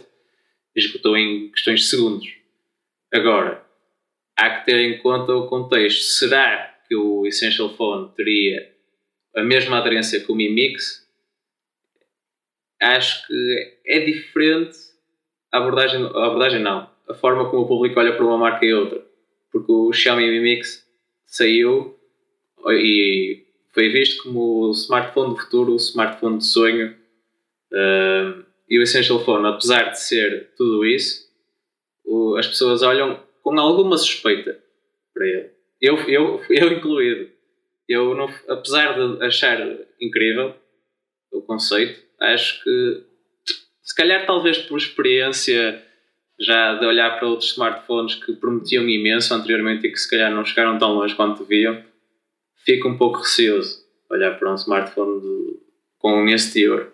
esgotou 0.77 1.17
em 1.17 1.51
questões 1.51 1.81
de 1.81 1.87
segundos. 1.87 2.29
Agora, 3.11 3.65
há 4.37 4.51
que 4.51 4.67
ter 4.67 4.81
em 4.81 4.99
conta 4.99 5.33
o 5.33 5.47
contexto. 5.47 6.03
Será 6.03 6.79
que 6.87 6.95
o 6.95 7.27
Essential 7.27 7.75
Phone 7.75 8.11
teria 8.15 8.71
a 9.35 9.43
mesma 9.43 9.79
aderência 9.79 10.21
que 10.21 10.31
o 10.31 10.35
Mi 10.35 10.51
Mix? 10.51 11.00
Acho 12.81 13.27
que 13.27 13.79
é 13.87 14.01
diferente 14.01 14.77
a 15.53 15.59
abordagem, 15.59 16.03
a 16.03 16.27
abordagem 16.27 16.63
não, 16.63 16.89
a 17.09 17.15
forma 17.15 17.51
como 17.51 17.63
o 17.63 17.69
público 17.69 17.99
olha 17.99 18.15
para 18.15 18.25
uma 18.25 18.39
marca 18.39 18.65
e 18.65 18.73
outra. 18.73 19.05
Porque 19.51 19.71
o 19.71 19.93
Xiaomi 19.93 20.31
Mi 20.31 20.41
Mix 20.41 20.87
saiu 21.27 21.99
e 22.69 23.45
foi 23.73 23.89
visto 23.89 24.23
como 24.23 24.69
o 24.69 24.71
smartphone 24.71 25.35
do 25.35 25.41
futuro, 25.41 25.73
o 25.73 25.77
smartphone 25.77 26.39
de 26.39 26.47
sonho. 26.47 26.97
Uh, 27.73 28.45
e 28.69 28.79
o 28.79 28.83
Essential 28.83 29.19
Phone, 29.25 29.49
apesar 29.49 29.91
de 29.91 30.01
ser 30.01 30.51
tudo 30.57 30.87
isso, 30.87 31.29
o, 32.05 32.37
as 32.37 32.47
pessoas 32.47 32.83
olham 32.83 33.21
com 33.43 33.59
alguma 33.59 33.97
suspeita 33.99 34.59
para 35.13 35.27
ele. 35.27 35.51
Eu, 35.81 35.97
eu, 36.09 36.41
eu 36.49 36.73
incluído. 36.73 37.31
Eu, 37.89 38.15
não, 38.15 38.33
apesar 38.49 38.93
de 38.93 39.25
achar 39.25 39.59
incrível 40.01 40.55
o 41.33 41.43
conceito, 41.43 42.01
acho 42.21 42.63
que 42.63 43.05
se 43.83 43.95
calhar 43.95 44.27
talvez 44.27 44.59
por 44.59 44.79
experiência 44.79 45.83
já 46.39 46.75
de 46.75 46.87
olhar 46.87 47.19
para 47.19 47.29
outros 47.29 47.51
smartphones 47.51 48.15
que 48.15 48.33
prometiam 48.33 48.89
imenso 48.89 49.35
anteriormente 49.35 49.87
e 49.87 49.93
que 49.93 49.99
se 49.99 50.09
calhar 50.09 50.31
não 50.31 50.45
chegaram 50.45 50.79
tão 50.79 50.95
longe 50.95 51.15
quanto 51.15 51.45
deviam, 51.45 51.83
fico 52.65 52.89
um 52.89 52.97
pouco 52.97 53.19
receoso 53.19 53.85
olhar 54.09 54.39
para 54.39 54.51
um 54.51 54.55
smartphone 54.55 55.21
de, 55.21 55.61
com 55.99 56.29
esse 56.29 56.53
teor. 56.53 56.93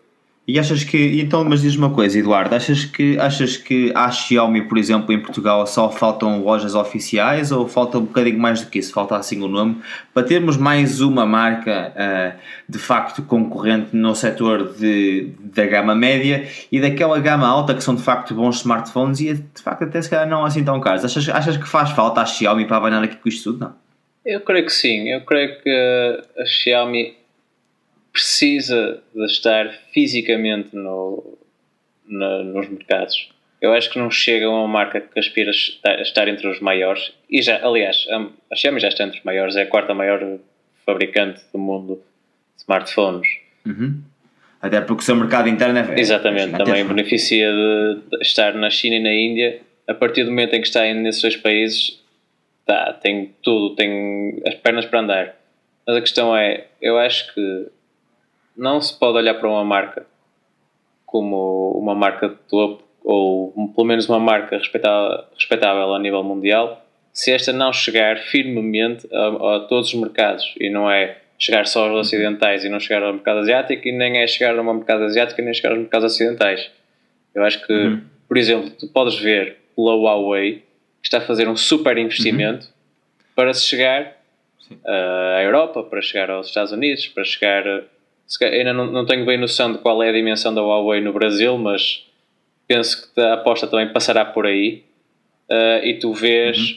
E 0.48 0.60
achas 0.60 0.84
que, 0.84 1.20
então, 1.20 1.42
mas 1.42 1.60
diz 1.60 1.74
uma 1.74 1.90
coisa, 1.90 2.16
Eduardo, 2.16 2.54
achas 2.54 2.84
que, 2.84 3.18
achas 3.18 3.56
que 3.56 3.90
a 3.96 4.08
Xiaomi, 4.08 4.62
por 4.62 4.78
exemplo, 4.78 5.12
em 5.12 5.18
Portugal 5.18 5.66
só 5.66 5.90
faltam 5.90 6.40
lojas 6.40 6.76
oficiais 6.76 7.50
ou 7.50 7.66
falta 7.66 7.98
um 7.98 8.04
bocadinho 8.04 8.38
mais 8.38 8.60
do 8.60 8.70
que 8.70 8.78
isso, 8.78 8.92
falta 8.92 9.16
assim 9.16 9.42
o 9.42 9.48
nome, 9.48 9.82
para 10.14 10.22
termos 10.22 10.56
mais 10.56 11.00
uma 11.00 11.26
marca 11.26 11.92
uh, 11.96 12.40
de 12.68 12.78
facto 12.78 13.22
concorrente 13.22 13.88
no 13.96 14.14
setor 14.14 14.72
de, 14.72 15.32
da 15.40 15.66
gama 15.66 15.96
média 15.96 16.46
e 16.70 16.80
daquela 16.80 17.18
gama 17.18 17.48
alta 17.48 17.74
que 17.74 17.82
são 17.82 17.96
de 17.96 18.02
facto 18.02 18.32
bons 18.32 18.58
smartphones 18.58 19.18
e 19.18 19.34
de 19.34 19.60
facto 19.60 19.82
até 19.82 20.00
se 20.00 20.08
calhar 20.08 20.28
não 20.28 20.44
assim 20.44 20.62
tão 20.62 20.78
caros. 20.78 21.04
Achas, 21.04 21.28
achas 21.28 21.56
que 21.56 21.66
faz 21.66 21.90
falta 21.90 22.20
a 22.20 22.24
Xiaomi 22.24 22.66
para 22.66 22.76
avançar 22.76 23.02
aqui 23.02 23.16
com 23.16 23.28
isto 23.28 23.50
tudo? 23.50 23.64
Não? 23.64 23.74
Eu 24.24 24.40
creio 24.42 24.64
que 24.64 24.72
sim, 24.72 25.08
eu 25.08 25.22
creio 25.22 25.60
que 25.60 26.22
a 26.38 26.44
Xiaomi 26.44 27.16
precisa 28.16 29.02
de 29.14 29.24
estar 29.26 29.70
fisicamente 29.92 30.74
no, 30.74 31.38
no, 32.06 32.44
nos 32.44 32.66
mercados. 32.66 33.28
Eu 33.60 33.74
acho 33.74 33.90
que 33.90 33.98
não 33.98 34.10
chega 34.10 34.46
a 34.46 34.48
uma 34.48 34.66
marca 34.66 35.02
que 35.02 35.18
aspira 35.18 35.50
a 35.84 36.00
estar 36.00 36.26
entre 36.26 36.48
os 36.48 36.58
maiores. 36.60 37.12
E 37.28 37.42
já, 37.42 37.62
aliás, 37.62 38.06
a 38.50 38.56
Xiaomi 38.56 38.80
já 38.80 38.88
está 38.88 39.04
entre 39.04 39.18
os 39.18 39.24
maiores, 39.24 39.54
é 39.54 39.62
a 39.62 39.66
quarta 39.66 39.92
maior 39.92 40.38
fabricante 40.86 41.42
do 41.52 41.58
mundo 41.58 41.96
de 41.96 42.62
smartphones. 42.62 43.28
Uhum. 43.66 44.00
Até 44.62 44.80
porque 44.80 45.02
o 45.02 45.04
seu 45.04 45.14
mercado 45.14 45.50
interno 45.50 45.78
é. 45.78 46.00
Exatamente, 46.00 46.54
é 46.54 46.58
também 46.58 46.86
beneficia 46.86 47.52
de 47.52 48.22
estar 48.22 48.54
na 48.54 48.70
China 48.70 48.96
e 48.96 49.00
na 49.00 49.12
Índia. 49.12 49.60
A 49.86 49.92
partir 49.92 50.24
do 50.24 50.30
momento 50.30 50.54
em 50.54 50.60
que 50.62 50.66
está 50.66 50.82
nesses 50.94 51.20
dois 51.20 51.36
países, 51.36 52.02
tá, 52.64 52.94
tem 52.94 53.34
tudo, 53.42 53.76
tem 53.76 54.42
as 54.46 54.54
pernas 54.54 54.86
para 54.86 55.00
andar. 55.00 55.36
Mas 55.86 55.96
a 55.96 56.00
questão 56.00 56.34
é, 56.34 56.66
eu 56.80 56.98
acho 56.98 57.32
que 57.34 57.75
não 58.56 58.80
se 58.80 58.98
pode 58.98 59.18
olhar 59.18 59.34
para 59.34 59.48
uma 59.48 59.64
marca 59.64 60.06
como 61.04 61.72
uma 61.72 61.94
marca 61.94 62.28
de 62.28 62.36
topo 62.48 62.84
ou 63.04 63.52
pelo 63.74 63.86
menos 63.86 64.08
uma 64.08 64.18
marca 64.18 64.58
respeitável, 64.58 65.24
respeitável 65.34 65.94
a 65.94 65.98
nível 65.98 66.24
mundial 66.24 66.84
se 67.12 67.30
esta 67.32 67.52
não 67.52 67.72
chegar 67.72 68.18
firmemente 68.18 69.08
a, 69.12 69.56
a, 69.56 69.60
todos 69.60 69.88
os 69.88 69.94
mercados 69.94 70.54
e 70.60 70.68
não 70.68 70.90
é 70.90 71.18
chegar 71.38 71.66
só 71.66 71.88
aos 71.88 72.06
ocidentais 72.06 72.64
e 72.64 72.68
não 72.68 72.80
chegar 72.80 73.02
ao 73.02 73.12
mercado 73.12 73.38
asiático 73.38 73.86
e 73.86 73.92
nem 73.92 74.18
é 74.18 74.26
chegar 74.26 74.58
ao 74.58 74.64
mercado 74.64 75.04
asiático 75.04 75.40
e 75.40 75.44
nem 75.44 75.54
chegar 75.54 75.70
aos 75.70 75.78
mercados 75.78 76.12
ocidentais 76.12 76.70
eu 77.34 77.44
acho 77.44 77.64
que 77.64 77.72
uhum. 77.72 78.02
por 78.26 78.36
exemplo 78.36 78.70
tu 78.70 78.88
podes 78.88 79.18
ver 79.18 79.58
pela 79.76 79.94
Huawei 79.94 80.64
que 81.00 81.06
está 81.06 81.18
a 81.18 81.20
fazer 81.20 81.48
um 81.48 81.56
super 81.56 81.96
investimento 81.96 82.66
uhum. 82.66 82.72
para 83.36 83.54
se 83.54 83.64
chegar 83.64 84.16
uh, 84.70 85.36
à 85.36 85.42
Europa 85.42 85.84
para 85.84 86.02
chegar 86.02 86.30
aos 86.30 86.48
Estados 86.48 86.72
Unidos 86.72 87.06
para 87.06 87.24
chegar 87.24 87.64
ainda 88.42 88.72
não, 88.72 88.86
não 88.86 89.06
tenho 89.06 89.24
bem 89.24 89.38
noção 89.38 89.72
de 89.72 89.78
qual 89.78 90.02
é 90.02 90.08
a 90.08 90.12
dimensão 90.12 90.52
da 90.52 90.60
Huawei 90.60 91.00
no 91.00 91.12
Brasil, 91.12 91.56
mas 91.56 92.04
penso 92.66 93.12
que 93.12 93.20
a 93.20 93.34
aposta 93.34 93.66
também 93.66 93.92
passará 93.92 94.24
por 94.24 94.46
aí. 94.46 94.84
Uh, 95.48 95.84
e 95.84 95.98
tu 95.98 96.12
vês, 96.12 96.58
uhum. 96.58 96.76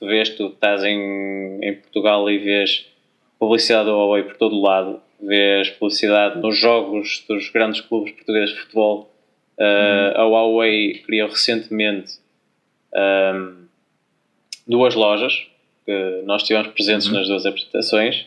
tu 0.00 0.06
vês, 0.06 0.28
tu 0.30 0.46
estás 0.48 0.82
em, 0.82 1.60
em 1.62 1.74
Portugal 1.74 2.28
e 2.28 2.38
vês 2.38 2.86
publicidade 3.38 3.86
da 3.86 3.92
Huawei 3.92 4.24
por 4.24 4.36
todo 4.36 4.56
o 4.56 4.62
lado, 4.62 5.00
vês 5.22 5.70
publicidade 5.70 6.40
nos 6.40 6.58
jogos 6.58 7.24
dos 7.28 7.48
grandes 7.50 7.80
clubes 7.80 8.12
portugueses 8.12 8.54
de 8.54 8.60
futebol. 8.62 9.14
Uh, 9.56 9.62
uhum. 9.62 10.20
A 10.20 10.24
Huawei 10.24 10.94
criou 11.06 11.28
recentemente 11.28 12.18
um, 13.34 13.66
duas 14.66 14.96
lojas 14.96 15.46
que 15.86 16.22
nós 16.24 16.42
estivemos 16.42 16.68
presentes 16.72 17.06
uhum. 17.06 17.14
nas 17.14 17.28
duas 17.28 17.46
apresentações 17.46 18.26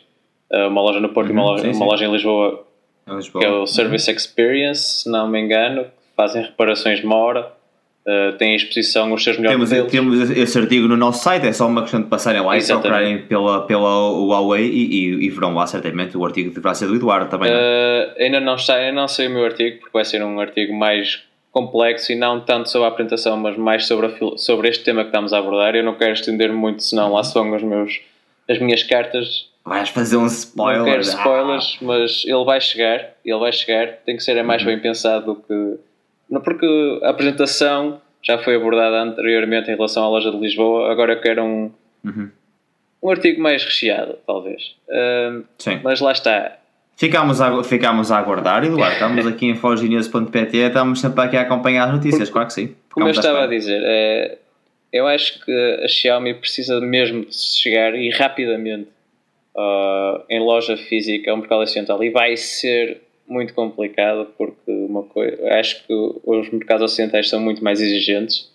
uma 0.67 0.81
loja 0.81 0.99
no 0.99 1.09
Porto 1.09 1.29
uhum, 1.29 1.35
e 1.35 1.39
uma 1.39 1.43
uhum. 1.43 1.51
loja, 1.51 1.63
sim, 1.63 1.73
sim. 1.73 1.79
uma 1.79 1.85
loja 1.85 2.05
em 2.05 2.11
Lisboa, 2.11 2.65
Lisboa, 3.07 3.41
que 3.41 3.47
é 3.47 3.51
o 3.51 3.65
Service 3.65 4.09
uhum. 4.09 4.17
Experience, 4.17 5.03
se 5.03 5.09
não 5.09 5.27
me 5.27 5.39
engano, 5.39 5.85
fazem 6.15 6.43
reparações 6.43 6.99
de 6.99 7.05
uma 7.05 7.15
hora. 7.15 7.51
Uh, 8.03 8.35
têm 8.35 8.55
exposição 8.55 9.13
os 9.13 9.23
seus 9.23 9.37
melhores 9.37 9.69
temos, 9.69 9.91
temos 9.91 10.31
esse 10.31 10.57
artigo 10.57 10.87
no 10.87 10.97
nosso 10.97 11.21
site, 11.23 11.45
é 11.45 11.53
só 11.53 11.67
uma 11.67 11.83
questão 11.83 12.01
de 12.01 12.07
passarem 12.07 12.41
lá 12.41 12.57
Exatamente. 12.57 12.79
e 12.79 12.89
procurarem 12.89 13.27
pela, 13.27 13.67
pela 13.67 14.09
Huawei 14.09 14.67
e, 14.67 14.85
e, 14.85 15.25
e, 15.25 15.29
verão 15.29 15.53
lá 15.53 15.67
certamente 15.67 16.17
o 16.17 16.25
artigo 16.25 16.49
deverá 16.49 16.73
ser 16.73 16.87
do 16.87 16.95
Eduardo 16.95 17.29
também. 17.29 17.51
Uh, 17.51 18.11
ainda 18.17 18.39
não 18.39 18.55
está, 18.55 18.77
ainda 18.77 18.99
não 18.99 19.07
sei 19.07 19.27
o 19.27 19.29
meu 19.29 19.45
artigo, 19.45 19.77
porque 19.81 19.91
vai 19.93 20.03
ser 20.03 20.23
um 20.23 20.39
artigo 20.39 20.73
mais 20.73 21.21
complexo 21.51 22.11
e 22.11 22.15
não 22.15 22.39
tanto 22.39 22.69
sobre 22.69 22.87
a 22.87 22.89
apresentação, 22.89 23.37
mas 23.37 23.55
mais 23.55 23.85
sobre, 23.85 24.07
a, 24.07 24.37
sobre 24.37 24.69
este 24.69 24.83
tema 24.83 25.03
que 25.03 25.09
estamos 25.09 25.31
a 25.31 25.37
abordar. 25.37 25.75
Eu 25.75 25.83
não 25.83 25.93
quero 25.93 26.13
estender 26.13 26.51
muito, 26.51 26.81
senão 26.81 27.13
lá 27.13 27.21
vão 27.21 27.55
os 27.55 27.61
meus, 27.61 28.01
as 28.49 28.57
minhas 28.57 28.81
cartas 28.81 29.50
Vais 29.63 29.89
fazer 29.89 30.17
um 30.17 30.25
spoiler. 30.25 30.79
Não 30.79 30.85
quero 30.85 31.01
spoilers, 31.01 31.77
ah. 31.79 31.85
mas 31.85 32.23
ele 32.25 32.43
vai 32.43 32.59
chegar. 32.59 33.11
Ele 33.23 33.39
vai 33.39 33.51
chegar. 33.51 33.87
Tem 34.05 34.17
que 34.17 34.23
ser 34.23 34.35
é 34.37 34.43
mais 34.43 34.61
uhum. 34.61 34.69
bem 34.69 34.79
pensado 34.79 35.33
do 35.33 35.35
que. 35.35 35.79
Não, 36.29 36.41
porque 36.41 36.65
a 37.03 37.09
apresentação 37.09 38.01
já 38.23 38.37
foi 38.37 38.55
abordada 38.55 39.01
anteriormente 39.01 39.69
em 39.69 39.75
relação 39.75 40.03
à 40.03 40.09
loja 40.09 40.31
de 40.31 40.37
Lisboa. 40.37 40.91
Agora 40.91 41.13
eu 41.13 41.21
quero 41.21 41.43
um, 41.43 41.71
uhum. 42.03 42.29
um 43.03 43.09
artigo 43.09 43.41
mais 43.41 43.63
recheado, 43.63 44.17
talvez. 44.25 44.75
Uh, 44.87 45.43
Sim. 45.57 45.79
Mas 45.83 45.99
lá 45.99 46.11
está. 46.11 46.57
Ficámos 46.95 47.41
a, 47.41 47.63
ficámos 47.63 48.11
a 48.11 48.17
aguardar, 48.17 48.63
Eduardo. 48.63 48.93
Estamos 48.93 49.25
aqui 49.25 49.47
em 49.47 49.55
foginews.pt, 49.55 50.57
estamos 50.57 51.01
sempre 51.01 51.21
aqui 51.21 51.37
a 51.37 51.41
acompanhar 51.41 51.87
as 51.87 51.95
notícias, 51.95 52.29
Porque, 52.29 52.33
claro 52.33 52.47
que 52.47 52.53
sim. 52.53 52.75
Como 52.91 53.07
eu 53.07 53.11
estava 53.11 53.43
a 53.43 53.47
dizer, 53.47 53.81
é, 53.83 54.37
eu 54.93 55.07
acho 55.07 55.43
que 55.43 55.79
a 55.83 55.87
Xiaomi 55.87 56.35
precisa 56.35 56.79
mesmo 56.79 57.25
de 57.25 57.35
chegar 57.35 57.95
e 57.95 58.09
rapidamente 58.11 58.89
uh, 59.55 60.23
em 60.29 60.39
loja 60.39 60.77
física, 60.77 61.33
um 61.33 61.37
mercado 61.37 61.61
ocidental, 61.61 62.03
e 62.03 62.09
vai 62.09 62.35
ser 62.37 63.01
muito 63.27 63.53
complicado 63.53 64.27
porque 64.37 64.71
uma 64.71 65.03
coisa, 65.03 65.37
acho 65.53 65.85
que 65.85 65.93
os 65.93 66.49
mercados 66.49 66.91
ocidentais 66.91 67.29
são 67.29 67.39
muito 67.39 67.63
mais 67.63 67.79
exigentes. 67.79 68.51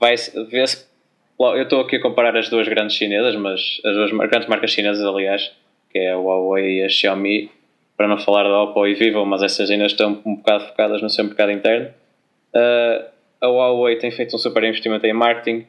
Vai 0.00 0.14
ver-se, 0.50 0.86
eu 1.38 1.62
estou 1.62 1.80
aqui 1.80 1.96
a 1.96 2.02
comparar 2.02 2.36
as 2.36 2.48
duas 2.48 2.66
grandes 2.68 2.96
chinesas, 2.96 3.36
mas 3.36 3.80
as 3.84 3.94
duas 3.94 4.10
grandes 4.10 4.48
marcas 4.48 4.70
chinesas, 4.70 5.04
aliás, 5.04 5.52
que 5.90 5.98
é 5.98 6.12
a 6.12 6.16
Huawei 6.16 6.78
e 6.78 6.84
a 6.84 6.88
Xiaomi, 6.88 7.50
para 7.96 8.08
não 8.08 8.18
falar 8.18 8.44
da 8.44 8.62
Oppo 8.62 8.86
e 8.86 8.94
Vivo, 8.94 9.24
mas 9.26 9.42
essas 9.42 9.70
ainda 9.70 9.86
estão 9.86 10.22
um 10.24 10.36
bocado 10.36 10.66
focadas 10.66 11.02
no 11.02 11.10
seu 11.10 11.24
mercado 11.24 11.50
interno. 11.50 11.88
Uh, 12.54 13.04
a 13.40 13.46
Huawei 13.48 13.96
tem 13.96 14.10
feito 14.10 14.34
um 14.36 14.38
super 14.38 14.62
investimento 14.64 15.04
em 15.04 15.12
marketing, 15.12 15.66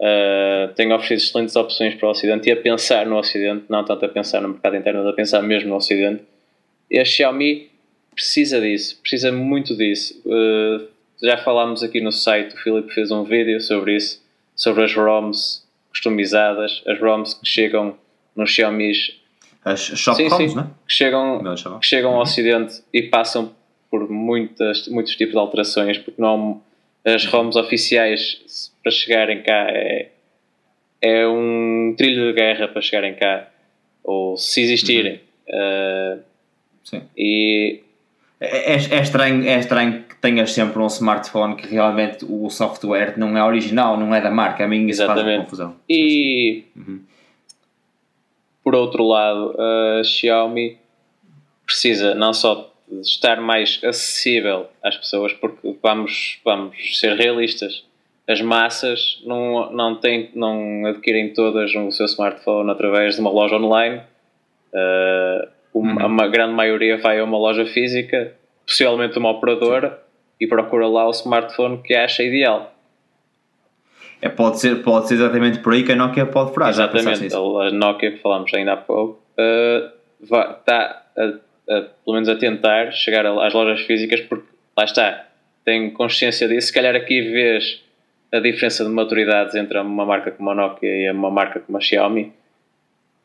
Uh, 0.00 0.72
tem 0.74 0.90
oferecido 0.94 1.28
excelentes 1.28 1.56
opções 1.56 1.94
para 1.94 2.08
o 2.08 2.10
Ocidente 2.10 2.48
e 2.48 2.52
a 2.52 2.56
pensar 2.56 3.04
no 3.04 3.18
Ocidente, 3.18 3.66
não 3.68 3.84
tanto 3.84 4.06
a 4.06 4.08
pensar 4.08 4.40
no 4.40 4.48
mercado 4.48 4.76
interno, 4.76 5.00
mas 5.00 5.08
a 5.08 5.12
pensar 5.12 5.42
mesmo 5.42 5.68
no 5.68 5.76
Ocidente. 5.76 6.22
E 6.90 6.98
a 6.98 7.04
Xiaomi 7.04 7.70
precisa 8.14 8.58
disso, 8.62 8.98
precisa 9.02 9.30
muito 9.30 9.76
disso. 9.76 10.18
Uh, 10.24 10.88
já 11.22 11.36
falámos 11.36 11.82
aqui 11.82 12.00
no 12.00 12.10
site, 12.10 12.54
o 12.54 12.56
Filipe 12.56 12.94
fez 12.94 13.10
um 13.10 13.24
vídeo 13.24 13.60
sobre 13.60 13.94
isso, 13.94 14.22
sobre 14.56 14.84
as 14.84 14.94
ROMs 14.94 15.62
customizadas, 15.90 16.82
as 16.86 16.98
ROMs 16.98 17.38
que 17.38 17.46
chegam 17.46 17.94
nos 18.34 18.50
Xiaomi. 18.50 18.92
As 19.62 19.80
shop 19.80 20.16
sim, 20.16 20.28
ROMs, 20.28 20.50
sim, 20.52 20.56
né? 20.56 20.70
que 20.86 20.92
chegam, 20.94 21.42
que 21.78 21.86
chegam 21.86 22.10
ao 22.12 22.16
uhum. 22.16 22.22
Ocidente 22.22 22.82
e 22.90 23.02
passam 23.02 23.54
por 23.90 24.08
muitas, 24.08 24.88
muitos 24.88 25.14
tipos 25.14 25.32
de 25.34 25.38
alterações, 25.38 25.98
porque 25.98 26.22
não 26.22 26.62
as 27.04 27.24
ROMs 27.26 27.56
oficiais 27.56 28.72
para 28.82 28.92
chegarem 28.92 29.42
cá 29.42 29.68
é, 29.70 30.08
é 31.00 31.26
um 31.26 31.94
trilho 31.96 32.28
de 32.28 32.32
guerra 32.34 32.68
para 32.68 32.82
chegarem 32.82 33.14
cá, 33.14 33.48
ou 34.04 34.36
se 34.36 34.60
existirem. 34.60 35.20
Uhum. 35.48 36.18
Uh, 36.18 36.30
Sim. 36.84 37.02
E 37.16 37.80
é, 38.40 38.72
é, 38.72 38.74
é, 38.74 39.02
estranho, 39.02 39.46
é 39.46 39.58
estranho 39.58 40.02
que 40.04 40.16
tenhas 40.16 40.52
sempre 40.52 40.78
um 40.80 40.86
smartphone 40.86 41.56
que 41.56 41.68
realmente 41.68 42.24
o 42.28 42.48
software 42.48 43.14
não 43.16 43.36
é 43.36 43.44
original, 43.44 43.98
não 43.98 44.14
é 44.14 44.20
da 44.20 44.30
marca. 44.30 44.64
A 44.64 44.68
mim 44.68 44.86
isso 44.86 45.02
Exatamente. 45.02 45.36
faz 45.36 45.44
confusão. 45.44 45.76
E 45.88 46.64
uhum. 46.74 47.00
por 48.64 48.74
outro 48.74 49.06
lado, 49.06 49.54
a 49.58 50.02
Xiaomi 50.02 50.78
precisa 51.66 52.14
não 52.14 52.32
só 52.32 52.72
de 52.90 53.00
estar 53.00 53.40
mais 53.40 53.80
acessível 53.84 54.68
às 54.82 54.96
pessoas, 54.96 55.32
porque 55.32 55.76
vamos, 55.82 56.40
vamos 56.44 56.98
ser 56.98 57.14
realistas. 57.16 57.84
As 58.28 58.40
massas 58.40 59.20
não, 59.24 59.72
não, 59.72 59.96
têm, 59.96 60.30
não 60.34 60.86
adquirem 60.86 61.32
todas 61.32 61.74
o 61.74 61.90
seu 61.90 62.06
smartphone 62.06 62.70
através 62.70 63.14
de 63.14 63.20
uma 63.20 63.30
loja 63.30 63.56
online. 63.56 64.02
Uh, 64.72 65.48
uma, 65.74 66.06
uhum. 66.06 66.20
a 66.20 66.28
grande 66.28 66.54
maioria 66.54 66.98
vai 66.98 67.18
a 67.18 67.24
uma 67.24 67.38
loja 67.38 67.66
física, 67.66 68.34
possivelmente 68.66 69.18
uma 69.18 69.30
operadora, 69.30 69.90
Sim. 69.90 69.96
e 70.44 70.46
procura 70.46 70.86
lá 70.86 71.06
o 71.06 71.10
smartphone 71.10 71.78
que 71.78 71.94
acha 71.94 72.22
ideal. 72.22 72.74
É, 74.22 74.28
pode, 74.28 74.60
ser, 74.60 74.82
pode 74.82 75.08
ser 75.08 75.14
exatamente 75.14 75.60
por 75.60 75.72
aí 75.72 75.82
que 75.82 75.92
a 75.92 75.96
Nokia 75.96 76.26
pode 76.26 76.52
furar. 76.52 76.68
Exatamente, 76.68 77.34
a 77.34 77.70
Nokia 77.70 78.12
que 78.12 78.18
falámos 78.18 78.52
ainda 78.52 78.74
há 78.74 78.76
pouco 78.76 79.20
uh, 79.38 80.00
está 80.22 81.02
a, 81.16 81.32
a, 81.68 81.80
pelo 81.82 82.14
menos 82.14 82.28
a 82.28 82.36
tentar 82.36 82.92
chegar 82.92 83.26
às 83.26 83.52
lojas 83.52 83.80
físicas 83.82 84.20
porque 84.22 84.46
lá 84.76 84.84
está, 84.84 85.26
tem 85.64 85.90
consciência 85.90 86.48
disso. 86.48 86.68
Se 86.68 86.72
calhar 86.72 86.94
aqui 86.94 87.20
vês 87.22 87.82
a 88.32 88.38
diferença 88.38 88.84
de 88.84 88.90
maturidades 88.90 89.54
entre 89.54 89.78
uma 89.78 90.04
marca 90.04 90.30
como 90.30 90.50
a 90.50 90.54
Nokia 90.54 90.88
e 90.88 91.10
uma 91.10 91.30
marca 91.30 91.60
como 91.60 91.78
a 91.78 91.80
Xiaomi 91.80 92.32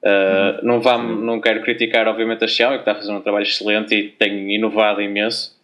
Uh, 0.06 0.64
não, 0.64 0.80
vamos, 0.82 1.24
não 1.24 1.42
quero 1.42 1.64
criticar, 1.64 2.08
obviamente, 2.08 2.44
a 2.44 2.48
Xiaomi, 2.48 2.76
que 2.76 2.82
está 2.82 2.92
a 2.92 2.96
fazer 2.96 3.12
um 3.12 3.22
trabalho 3.22 3.42
excelente 3.42 3.96
e 3.96 4.10
tem 4.10 4.54
inovado 4.54 5.02
imenso. 5.02 5.60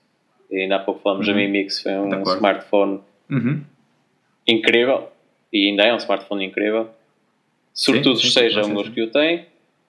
E 0.50 0.64
ainda 0.64 0.78
há 0.78 0.80
pouco 0.80 1.00
falamos 1.02 1.28
uhum. 1.28 1.34
da 1.34 1.40
Mi 1.40 1.48
Mix, 1.48 1.80
foi 1.80 1.94
um 1.94 2.24
smartphone 2.24 3.02
uhum. 3.30 3.62
incrível 4.48 5.10
e 5.54 5.68
ainda 5.68 5.84
é 5.84 5.94
um 5.94 5.98
smartphone 5.98 6.44
incrível. 6.44 6.90
Sobretudo 7.72 8.16
sim, 8.18 8.28
sim, 8.28 8.32
sejam 8.32 8.76
os 8.76 8.90
que 8.90 9.04
o 9.04 9.12
têm. 9.12 9.46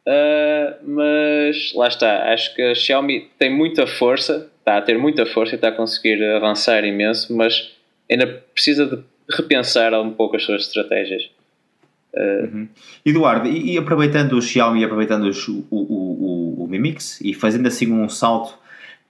Uh, 0.07 0.75
mas 0.83 1.73
lá 1.75 1.87
está, 1.87 2.33
acho 2.33 2.55
que 2.55 2.63
a 2.63 2.75
Xiaomi 2.75 3.31
tem 3.39 3.55
muita 3.55 3.87
força, 3.87 4.51
está 4.59 4.79
a 4.79 4.83
ter 4.83 4.99
muita 4.99 5.25
força 5.25 5.55
e 5.55 5.57
está 5.57 5.69
a 5.69 5.73
conseguir 5.73 6.23
avançar 6.25 6.85
imenso, 6.85 7.35
mas 7.37 7.73
ainda 8.11 8.27
precisa 8.53 8.85
de 8.85 8.99
repensar 9.31 9.95
um 9.95 10.13
pouco 10.13 10.37
as 10.37 10.43
suas 10.43 10.63
estratégias. 10.63 11.31
Uhum. 12.15 12.69
Eduardo, 13.07 13.49
e, 13.49 13.73
e, 13.73 13.79
aproveitando 13.79 14.35
o 14.35 14.43
Xiaomi 14.43 14.85
aproveitando 14.85 15.25
os, 15.25 15.49
o, 15.49 15.65
o, 15.71 16.57
o, 16.61 16.65
o 16.65 16.69
Mi 16.69 16.79
Mix 16.79 17.21
e 17.23 17.33
fazendo 17.33 17.67
assim 17.67 17.91
um 17.91 18.07
salto 18.07 18.59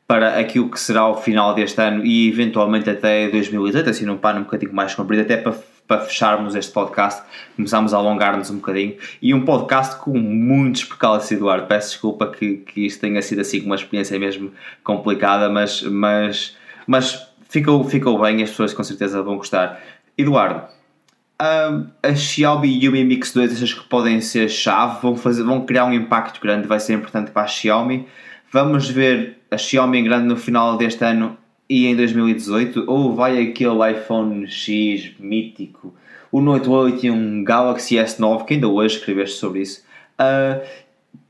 para 0.07 0.38
aquilo 0.38 0.70
que 0.70 0.78
será 0.78 1.09
o 1.09 1.16
final 1.16 1.55
deste 1.55 1.81
ano 1.81 2.05
e 2.05 2.28
eventualmente 2.28 2.88
até 2.88 3.28
2018, 3.28 3.90
assim 3.90 4.05
num 4.05 4.18
pano 4.18 4.40
um 4.40 4.42
bocadinho 4.44 4.72
mais 4.72 4.94
comprido, 4.94 5.22
até 5.22 5.37
para, 5.37 5.55
para 5.86 6.00
fecharmos 6.00 6.54
este 6.54 6.72
podcast, 6.72 7.22
começámos 7.56 7.92
a 7.92 7.98
alongar-nos 7.98 8.50
um 8.50 8.56
bocadinho 8.56 8.96
e 9.20 9.34
um 9.34 9.44
podcast 9.44 9.96
com 9.96 10.16
muitos 10.16 10.84
percalços, 10.84 11.30
Eduardo. 11.30 11.66
Peço 11.66 11.90
desculpa 11.90 12.26
que, 12.28 12.58
que 12.58 12.86
isto 12.86 13.00
tenha 13.00 13.20
sido 13.20 13.40
assim 13.40 13.60
uma 13.60 13.74
experiência 13.74 14.18
mesmo 14.18 14.52
complicada, 14.82 15.48
mas, 15.48 15.82
mas, 15.82 16.56
mas 16.86 17.28
ficou, 17.48 17.84
ficou 17.84 18.20
bem, 18.20 18.42
as 18.42 18.50
pessoas 18.50 18.72
com 18.72 18.82
certeza 18.82 19.22
vão 19.22 19.36
gostar. 19.36 19.80
Eduardo, 20.16 20.66
a 22.02 22.14
Xiaomi 22.14 22.82
e 22.82 22.88
o 22.88 22.92
Mi 22.92 23.04
Mix 23.04 23.32
2 23.32 23.52
achas 23.52 23.74
que 23.74 23.88
podem 23.88 24.20
ser 24.20 24.48
chave, 24.48 25.00
vão, 25.02 25.16
fazer, 25.16 25.42
vão 25.42 25.66
criar 25.66 25.84
um 25.86 25.92
impacto 25.92 26.40
grande, 26.40 26.68
vai 26.68 26.78
ser 26.78 26.94
importante 26.94 27.30
para 27.30 27.42
a 27.42 27.46
Xiaomi. 27.46 28.06
Vamos 28.50 28.88
ver 28.88 29.38
a 29.50 29.56
Xiaomi 29.56 29.98
em 29.98 30.04
grande 30.04 30.26
no 30.26 30.36
final 30.36 30.76
deste 30.76 31.04
ano 31.04 31.36
e 31.72 31.87
em 31.87 31.96
2018, 31.96 32.85
ou 32.87 33.14
vai 33.14 33.42
aquele 33.42 33.92
iPhone 33.92 34.46
X 34.46 35.12
mítico, 35.18 35.94
o 36.30 36.40
Note 36.40 36.68
8 36.68 37.06
e 37.06 37.11
um 37.11 37.42
Galaxy 37.42 37.96
S9, 37.96 38.44
que 38.44 38.54
ainda 38.54 38.68
hoje 38.68 38.96
escreveste 38.96 39.38
sobre 39.38 39.62
isso. 39.62 39.82
Uh, 40.20 40.62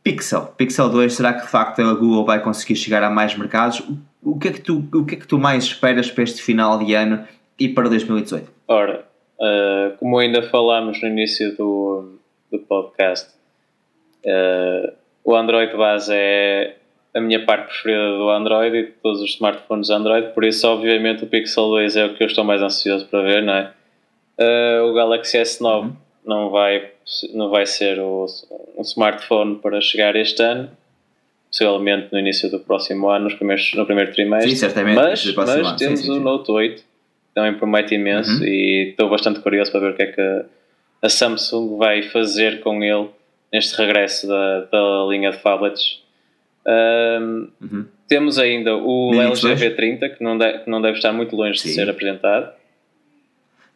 Pixel, 0.02 0.46
Pixel 0.56 0.88
2, 0.88 1.12
será 1.12 1.32
que 1.32 1.42
de 1.42 1.48
facto 1.48 1.80
a 1.80 1.94
Google 1.94 2.24
vai 2.24 2.42
conseguir 2.42 2.74
chegar 2.74 3.04
a 3.04 3.10
mais 3.10 3.36
mercados? 3.36 3.82
O 4.20 4.36
que 4.36 4.48
é 4.48 4.52
que 4.52 4.60
tu, 4.60 4.84
o 4.92 5.04
que 5.04 5.14
é 5.14 5.18
que 5.18 5.26
tu 5.26 5.38
mais 5.38 5.62
esperas 5.62 6.10
para 6.10 6.24
este 6.24 6.42
final 6.42 6.76
de 6.78 6.92
ano 6.92 7.24
e 7.56 7.68
para 7.68 7.88
2018? 7.88 8.50
Ora, 8.66 9.04
Uh, 9.42 9.96
como 9.98 10.18
ainda 10.18 10.40
falámos 10.50 11.02
no 11.02 11.08
início 11.08 11.56
do, 11.56 12.16
do 12.48 12.60
podcast, 12.60 13.28
uh, 14.24 14.92
o 15.24 15.34
Android 15.34 15.76
base 15.76 16.12
é 16.14 16.76
a 17.14 17.20
minha 17.20 17.44
parte 17.44 17.66
preferida 17.66 18.16
do 18.16 18.30
Android 18.30 18.76
e 18.76 18.82
de 18.86 18.92
todos 19.02 19.20
os 19.20 19.30
smartphones 19.30 19.90
Android, 19.90 20.32
por 20.32 20.44
isso, 20.44 20.66
obviamente, 20.66 21.24
o 21.24 21.26
Pixel 21.26 21.68
2 21.68 21.96
é 21.96 22.06
o 22.06 22.14
que 22.14 22.22
eu 22.22 22.26
estou 22.26 22.44
mais 22.44 22.62
ansioso 22.62 23.06
para 23.06 23.22
ver, 23.22 23.42
não 23.42 23.54
é? 23.54 23.72
Uh, 24.38 24.84
o 24.88 24.94
Galaxy 24.94 25.36
S9 25.36 25.82
uhum. 25.82 25.92
não, 26.24 26.50
vai, 26.50 26.90
não 27.34 27.50
vai 27.50 27.66
ser 27.66 28.00
o, 28.00 28.26
um 28.76 28.82
smartphone 28.82 29.56
para 29.56 29.80
chegar 29.80 30.16
este 30.16 30.42
ano, 30.42 30.70
possivelmente 31.50 32.08
no 32.10 32.18
início 32.18 32.50
do 32.50 32.58
próximo 32.58 33.10
ano, 33.10 33.24
nos 33.24 33.34
primeiros, 33.34 33.72
no 33.74 33.84
primeiro 33.84 34.10
trimestre. 34.10 34.50
Sim, 34.50 34.56
certamente. 34.56 34.96
Mas, 34.96 35.34
mas 35.34 35.76
temos 35.76 35.78
sim, 35.78 35.96
sim, 35.96 35.96
sim. 35.96 36.10
o 36.18 36.20
Note 36.20 36.50
8 36.50 36.82
também 37.34 37.54
promete 37.54 37.94
imenso 37.94 38.40
uhum. 38.40 38.44
e 38.44 38.90
estou 38.90 39.08
bastante 39.08 39.40
curioso 39.40 39.70
para 39.70 39.80
ver 39.80 39.90
o 39.90 39.94
que 39.94 40.02
é 40.02 40.06
que 40.06 40.44
a 41.02 41.08
Samsung 41.08 41.76
vai 41.76 42.02
fazer 42.02 42.60
com 42.60 42.82
ele 42.82 43.08
neste 43.52 43.76
regresso 43.76 44.26
da, 44.26 44.60
da 44.60 45.06
linha 45.08 45.30
de 45.30 45.38
tablets. 45.38 46.01
Um, 46.66 47.48
uhum. 47.60 47.84
Temos 48.08 48.38
ainda 48.38 48.76
o 48.76 49.12
LG 49.14 49.54
V30 49.54 50.16
que 50.16 50.22
não, 50.22 50.36
deve, 50.36 50.58
que 50.60 50.70
não 50.70 50.80
deve 50.80 50.96
estar 50.96 51.12
muito 51.12 51.34
longe 51.34 51.58
Sim. 51.58 51.68
de 51.68 51.74
ser 51.74 51.90
apresentado. 51.90 52.52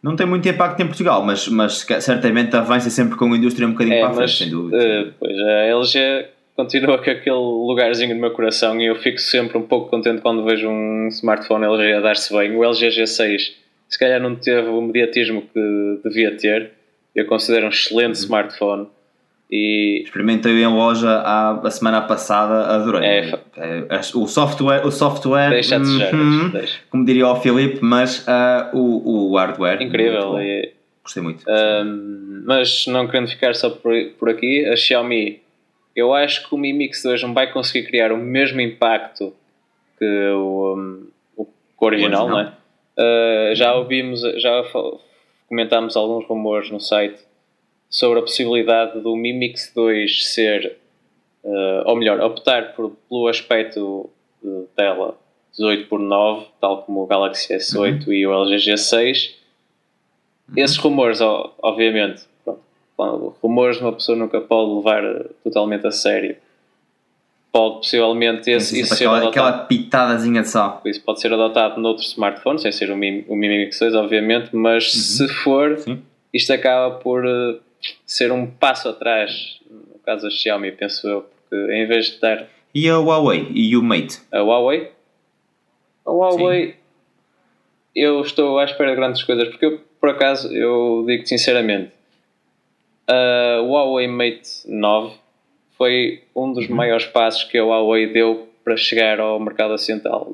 Não 0.03 0.15
tem 0.15 0.27
muito 0.27 0.49
impacto 0.49 0.81
em 0.81 0.87
Portugal, 0.87 1.25
mas, 1.25 1.49
mas 1.49 1.87
certamente 2.01 2.55
avança 2.55 2.91
sempre 2.91 3.17
com 3.17 3.33
a 3.33 3.37
indústria 3.37 3.67
um 3.67 3.73
bocadinho 3.73 3.97
é, 3.97 4.01
para 4.01 4.11
a 4.11 4.15
frente, 4.15 4.37
sem 4.37 4.51
dúvida. 4.51 4.77
Uh, 4.77 5.13
pois 5.19 5.37
a 5.39 5.63
LG 5.65 6.29
continua 6.55 6.99
com 6.99 7.11
aquele 7.11 7.35
lugarzinho 7.35 8.15
no 8.15 8.21
meu 8.21 8.31
coração 8.31 8.81
e 8.81 8.87
eu 8.87 8.97
fico 8.97 9.19
sempre 9.19 9.59
um 9.59 9.63
pouco 9.63 9.91
contente 9.91 10.21
quando 10.21 10.45
vejo 10.45 10.69
um 10.69 11.09
smartphone 11.09 11.65
LG 11.65 11.95
a 11.95 12.01
dar-se 12.01 12.33
bem. 12.33 12.55
O 12.55 12.63
LG 12.63 12.89
G6 12.89 13.55
se 13.89 13.99
calhar 13.99 14.21
não 14.21 14.35
teve 14.35 14.69
o 14.69 14.81
mediatismo 14.81 15.43
que 15.43 16.01
devia 16.05 16.37
ter. 16.37 16.73
Eu 17.15 17.27
considero 17.27 17.67
um 17.67 17.71
excelente 17.71 18.17
uhum. 18.17 18.25
smartphone. 18.25 18.89
E 19.51 20.03
experimentei 20.03 20.61
em 20.61 20.67
loja 20.67 21.09
a, 21.09 21.61
a 21.65 21.71
semana 21.71 22.03
passada, 22.03 22.67
adorei. 22.67 23.09
É, 23.09 23.41
é, 23.57 23.87
é, 23.91 24.01
o 24.15 24.27
software, 24.27 24.85
o 24.85 24.91
software 24.91 25.51
deixa 25.51 25.79
de 25.79 25.87
uhum, 25.87 26.53
como 26.91 27.05
diria 27.05 27.29
o 27.29 27.37
Filipe, 27.37 27.79
mas 27.81 28.27
uh, 28.27 28.77
o, 28.77 29.31
o 29.31 29.37
hardware 29.37 29.81
incrível. 29.81 30.41
E, 30.41 30.73
Gostei 31.05 31.23
muito. 31.23 31.45
Um, 31.49 32.43
mas 32.45 32.89
não 32.89 33.07
querendo 33.07 33.29
ficar 33.29 33.55
só 33.55 33.71
por, 33.71 33.93
por 34.19 34.29
aqui, 34.29 34.67
a 34.67 34.75
Xiaomi 34.75 35.41
eu 35.97 36.13
acho 36.13 36.47
que 36.47 36.55
o 36.55 36.59
Mi 36.59 36.75
Mix 36.75 37.03
2 37.03 37.23
não 37.23 37.33
vai 37.33 37.51
conseguir 37.51 37.87
criar 37.87 38.13
o 38.13 38.19
mesmo 38.19 38.61
impacto 38.61 39.33
que 39.99 40.05
o, 40.05 40.77
um, 40.77 41.09
o 41.39 41.47
original, 41.81 42.29
não 42.29 42.41
é? 42.41 42.53
Uh, 42.99 43.55
já 43.55 43.75
ouvimos, 43.75 44.21
já 44.37 44.63
comentámos 45.49 45.97
alguns 45.97 46.27
rumores 46.27 46.71
no 46.71 46.79
site 46.79 47.26
sobre 47.89 48.19
a 48.19 48.23
possibilidade 48.23 49.01
do 49.01 49.17
Mi 49.17 49.33
Mix 49.33 49.73
2 49.75 50.33
ser, 50.33 50.77
uh, 51.45 51.83
ou 51.87 51.97
melhor, 51.97 52.21
optar 52.21 52.75
por, 52.75 52.93
pelo 53.09 53.29
aspecto 53.29 54.11
de 54.43 54.65
tela 54.75 55.17
18 55.57 55.89
por 55.89 55.99
9, 55.99 56.47
tal 56.61 56.83
como 56.83 57.03
o 57.03 57.07
Galaxy 57.07 57.55
S8 57.55 58.07
uhum. 58.07 58.13
e 58.13 58.27
o 58.27 58.45
LG 58.45 58.73
G6. 58.73 59.35
Uhum. 60.49 60.55
Esses 60.57 60.77
rumores, 60.77 61.21
obviamente, 61.21 62.23
rumores 63.43 63.81
uma 63.81 63.93
pessoa 63.93 64.17
nunca 64.17 64.41
pode 64.41 64.75
levar 64.75 65.03
totalmente 65.43 65.87
a 65.87 65.91
sério. 65.91 66.37
Pode 67.51 67.77
possivelmente 67.77 68.51
esse, 68.51 68.81
isso 68.81 68.93
aquela, 68.93 69.17
ser 69.19 69.25
adotado. 69.25 69.47
Aquela 69.47 69.65
pitadazinha 69.65 70.43
de 70.43 70.49
sal. 70.49 70.83
Isso 70.85 71.03
pode 71.03 71.21
ser 71.21 71.33
adotado 71.33 71.81
noutro 71.81 72.05
smartphone, 72.05 72.59
sem 72.59 72.71
ser 72.71 72.91
o 72.91 72.97
Mi, 72.97 73.25
o 73.27 73.35
Mi 73.35 73.49
Mix 73.49 73.79
2, 73.79 73.95
obviamente, 73.95 74.55
mas 74.55 74.93
uhum. 74.93 75.01
se 75.01 75.29
for, 75.29 75.79
Sim. 75.79 76.03
isto 76.35 76.53
acaba 76.53 76.97
por 76.97 77.25
ser 78.05 78.33
um 78.33 78.47
passo 78.47 78.89
atrás, 78.89 79.61
no 79.71 79.99
caso 80.05 80.25
da 80.25 80.31
Xiaomi, 80.31 80.73
penso 80.73 81.09
eu, 81.09 81.23
porque 81.23 81.73
em 81.73 81.87
vez 81.87 82.13
de 82.13 82.21
dar. 82.21 82.47
E 82.75 82.89
a 82.89 82.99
Huawei 82.99 83.49
e 83.55 83.77
o 83.77 83.83
Mate? 83.83 84.21
A 84.33 84.41
Huawei? 84.41 84.91
A 86.05 86.11
Huawei, 86.11 86.69
Sim. 86.69 86.75
eu 87.95 88.21
estou 88.21 88.59
à 88.59 88.65
espera 88.65 88.91
de 88.91 88.97
grandes 88.97 89.23
coisas, 89.23 89.49
porque 89.49 89.67
eu, 89.67 89.81
por 90.01 90.11
acaso, 90.11 90.53
eu 90.55 91.05
digo 91.07 91.27
sinceramente, 91.27 91.91
a 93.07 93.61
Huawei 93.63 94.09
Mate 94.09 94.49
9 94.67 95.15
foi 95.77 96.23
um 96.35 96.53
dos 96.53 96.69
uhum. 96.69 96.75
maiores 96.75 97.07
passos 97.07 97.45
que 97.45 97.59
a 97.59 97.65
Huawei 97.65 98.13
deu 98.13 98.49
para 98.65 98.77
chegar 98.77 99.21
ao 99.21 99.39
mercado 99.39 99.75
ocidental. 99.75 100.29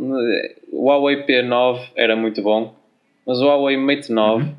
O 0.72 0.86
Huawei 0.86 1.24
P9 1.24 1.90
era 1.94 2.16
muito 2.16 2.40
bom, 2.40 2.74
mas 3.26 3.40
o 3.40 3.44
Huawei 3.44 3.76
Mate 3.76 4.10
9 4.10 4.44
uhum. 4.44 4.54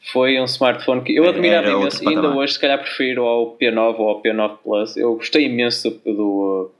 Foi 0.00 0.40
um 0.40 0.44
smartphone 0.44 1.02
que 1.02 1.14
eu 1.14 1.28
admirava 1.28 1.70
imenso 1.70 2.02
e 2.04 2.08
ainda 2.08 2.34
hoje 2.34 2.54
se 2.54 2.60
calhar 2.60 2.78
prefiro 2.78 3.24
ao 3.24 3.56
P9 3.56 3.98
ou 3.98 4.08
ao 4.08 4.22
P9 4.22 4.58
Plus. 4.62 4.96
Eu 4.96 5.16
gostei 5.16 5.46
imenso 5.46 5.90
do, 6.04 6.70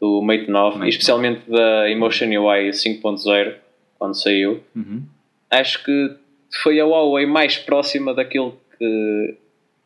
do, 0.00 0.22
Mate 0.22 0.50
9, 0.50 0.78
Mate 0.78 0.90
especialmente 0.90 1.42
9. 1.46 1.62
da 1.62 1.90
Emotion 1.90 2.26
UI 2.26 2.70
5.0 2.70 3.54
quando 3.98 4.14
saiu. 4.14 4.62
Uhum. 4.74 5.02
Acho 5.50 5.84
que 5.84 6.16
foi 6.62 6.80
a 6.80 6.84
Huawei 6.84 7.26
mais 7.26 7.56
próxima 7.56 8.14
daquilo 8.14 8.58
que 8.78 9.36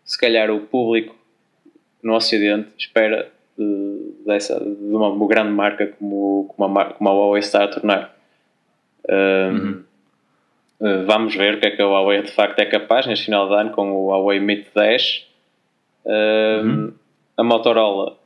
se 0.04 0.18
calhar 0.18 0.50
o 0.50 0.60
público 0.60 1.14
no 2.02 2.14
Ocidente 2.14 2.68
espera 2.78 3.30
de, 3.58 4.14
dessa, 4.24 4.58
de 4.60 4.94
uma, 4.94 5.08
uma, 5.08 5.26
grande 5.26 5.50
marca 5.50 5.88
como, 5.98 6.44
como, 6.56 6.78
a, 6.78 6.84
como 6.86 7.10
a 7.10 7.12
Huawei 7.12 7.40
está 7.40 7.64
a 7.64 7.68
tornar. 7.68 8.16
Um, 9.08 9.56
uhum. 9.56 9.84
Vamos 10.78 11.34
ver 11.34 11.54
o 11.54 11.60
que 11.60 11.66
é 11.66 11.70
que 11.70 11.80
a 11.80 11.86
Huawei 11.86 12.22
de 12.22 12.30
facto 12.30 12.58
é 12.58 12.66
capaz 12.66 13.06
neste 13.06 13.26
final 13.26 13.48
de 13.48 13.54
ano 13.54 13.70
com 13.70 13.90
o 13.92 14.08
Huawei 14.08 14.38
Mate 14.40 14.66
10. 14.74 15.26
Um, 16.04 16.10
uhum. 16.10 16.92
A 17.36 17.42
Motorola, 17.42 18.16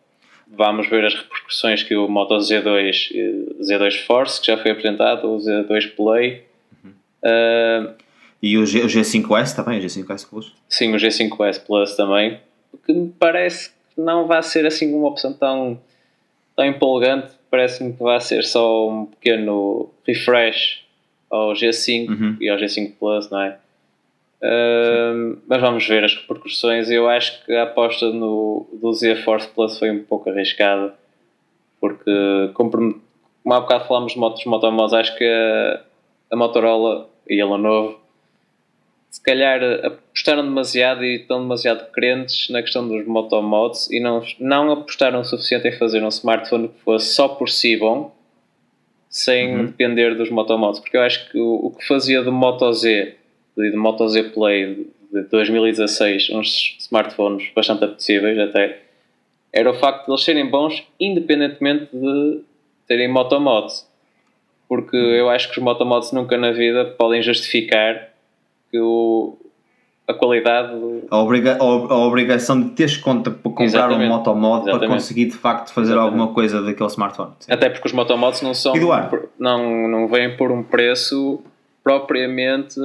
vamos 0.49 0.89
ver 0.89 1.05
as 1.05 1.15
repercussões 1.15 1.83
que 1.83 1.97
o 1.97 2.09
Moto 2.09 2.37
Z2, 2.37 3.13
Z2 3.61 4.05
Force, 4.05 4.41
que 4.41 4.49
já 4.49 4.57
foi 4.57 4.73
apresentado, 4.73 5.31
o 5.31 5.39
Z2 5.39 5.95
Play. 5.95 6.45
Uhum. 6.85 6.91
Uh, 7.23 7.95
e 8.43 8.59
o, 8.59 8.67
G, 8.67 8.81
o 8.81 8.87
G5S 8.87 9.55
também, 9.55 9.79
o 9.79 9.83
G5S 9.83 10.29
Plus? 10.29 10.53
Sim, 10.69 10.95
o 10.95 10.97
G5S 10.97 11.65
Plus 11.65 11.95
também. 11.95 12.41
Que 12.85 12.93
me 12.93 13.13
parece 13.19 13.71
que 13.71 14.01
não 14.01 14.27
vai 14.27 14.43
ser 14.43 14.67
assim 14.67 14.93
uma 14.95 15.09
opção 15.09 15.33
tão, 15.33 15.81
tão 16.57 16.65
empolgante. 16.65 17.33
Parece-me 17.51 17.93
que 17.93 18.03
vai 18.03 18.21
ser 18.21 18.45
só 18.45 18.89
um 18.89 19.07
pequeno 19.07 19.91
refresh 20.07 20.83
ao 21.31 21.53
G5 21.53 22.09
uhum. 22.09 22.37
e 22.41 22.49
ao 22.49 22.59
G5 22.59 22.95
Plus, 22.99 23.31
não 23.31 23.41
é? 23.41 23.59
Uh, 24.43 25.39
mas 25.47 25.61
vamos 25.61 25.87
ver 25.87 26.05
as 26.05 26.15
repercussões. 26.15 26.91
Eu 26.91 27.09
acho 27.09 27.45
que 27.45 27.53
a 27.53 27.65
aposta 27.65 28.11
no, 28.11 28.67
do 28.73 28.93
Z 28.93 29.17
Force 29.17 29.49
Plus 29.49 29.79
foi 29.79 29.91
um 29.91 30.03
pouco 30.03 30.31
arriscada, 30.31 30.95
porque, 31.81 32.51
como 32.55 33.01
há 33.47 33.61
bocado 33.61 33.87
falámos 33.87 34.13
de 34.13 34.19
motos 34.19 34.45
motomós, 34.45 34.93
acho 34.93 35.17
que 35.17 35.25
a, 35.25 35.81
a 36.31 36.37
Motorola 36.37 37.09
e 37.29 37.41
a 37.41 37.47
Lenovo 37.47 38.01
se 39.11 39.21
calhar 39.23 39.61
apostaram 39.85 40.45
demasiado 40.45 41.05
e 41.05 41.17
estão 41.17 41.41
demasiado 41.43 41.91
crentes 41.91 42.49
na 42.49 42.63
questão 42.63 42.87
dos 42.87 43.05
motomods 43.07 43.91
e 43.91 43.99
não, 43.99 44.23
não 44.39 44.71
apostaram 44.71 45.21
o 45.21 45.25
suficiente 45.25 45.67
em 45.67 45.73
fazer 45.73 46.03
um 46.03 46.09
smartphone 46.09 46.69
que 46.69 46.81
fosse 46.81 47.13
só 47.15 47.27
por 47.27 47.49
si 47.49 47.77
bom, 47.77 48.15
sem 49.11 49.57
uhum. 49.57 49.67
depender 49.67 50.15
dos 50.15 50.31
motomods. 50.31 50.81
Porque 50.81 50.97
eu 50.97 51.03
acho 51.03 51.29
que 51.31 51.39
o, 51.39 51.67
o 51.67 51.71
que 51.77 51.87
fazia 51.87 52.23
do 52.23 52.33
Moto 52.33 52.73
Z 52.73 53.17
e 53.59 53.71
do 53.71 53.77
Moto 53.77 54.09
Z 54.09 54.31
Play 54.31 54.87
de 55.13 55.23
2016 55.23 56.31
uns 56.31 56.77
smartphones 56.79 57.51
bastante 57.55 57.85
apetecíveis 57.85 58.39
até, 58.39 58.79
era 59.53 59.69
o 59.69 59.75
facto 59.75 60.07
de 60.07 60.13
eles 60.13 60.23
serem 60.23 60.47
bons 60.47 60.85
independentemente 60.99 61.89
de 61.93 62.41
terem 62.87 63.09
motomods. 63.09 63.89
Porque 64.69 64.97
uhum. 64.97 65.03
eu 65.03 65.29
acho 65.29 65.51
que 65.51 65.59
os 65.59 65.65
motomods 65.65 66.13
nunca 66.13 66.39
na 66.39 66.53
vida 66.53 66.85
podem 66.85 67.21
justificar 67.21 68.11
que 68.71 68.79
o, 68.79 69.37
a 70.11 70.15
qualidade. 70.15 70.73
A, 71.11 71.17
obriga, 71.19 71.57
a, 71.59 71.65
obrigação 71.65 72.61
de 72.61 72.71
teres 72.71 72.97
conta 72.97 73.31
para 73.31 73.43
comprar 73.43 73.65
Exatamente. 73.65 74.05
um 74.05 74.09
motomod 74.09 74.63
Exatamente. 74.63 74.79
para 74.79 74.89
conseguir 74.89 75.25
de 75.27 75.37
facto 75.37 75.73
fazer 75.73 75.93
Exatamente. 75.93 76.13
alguma 76.13 76.35
coisa 76.35 76.63
daquele 76.63 76.89
smartphone. 76.89 77.33
Sim. 77.41 77.53
Até 77.53 77.71
porque 77.71 77.87
os 77.87 77.93
motomods 77.93 78.43
não 78.43 78.55
são. 78.55 78.73
Não, 79.39 79.89
não 79.89 80.09
vêm 80.09 80.37
por 80.37 80.51
um 80.51 80.63
preço 80.63 81.41
propriamente 81.83 82.79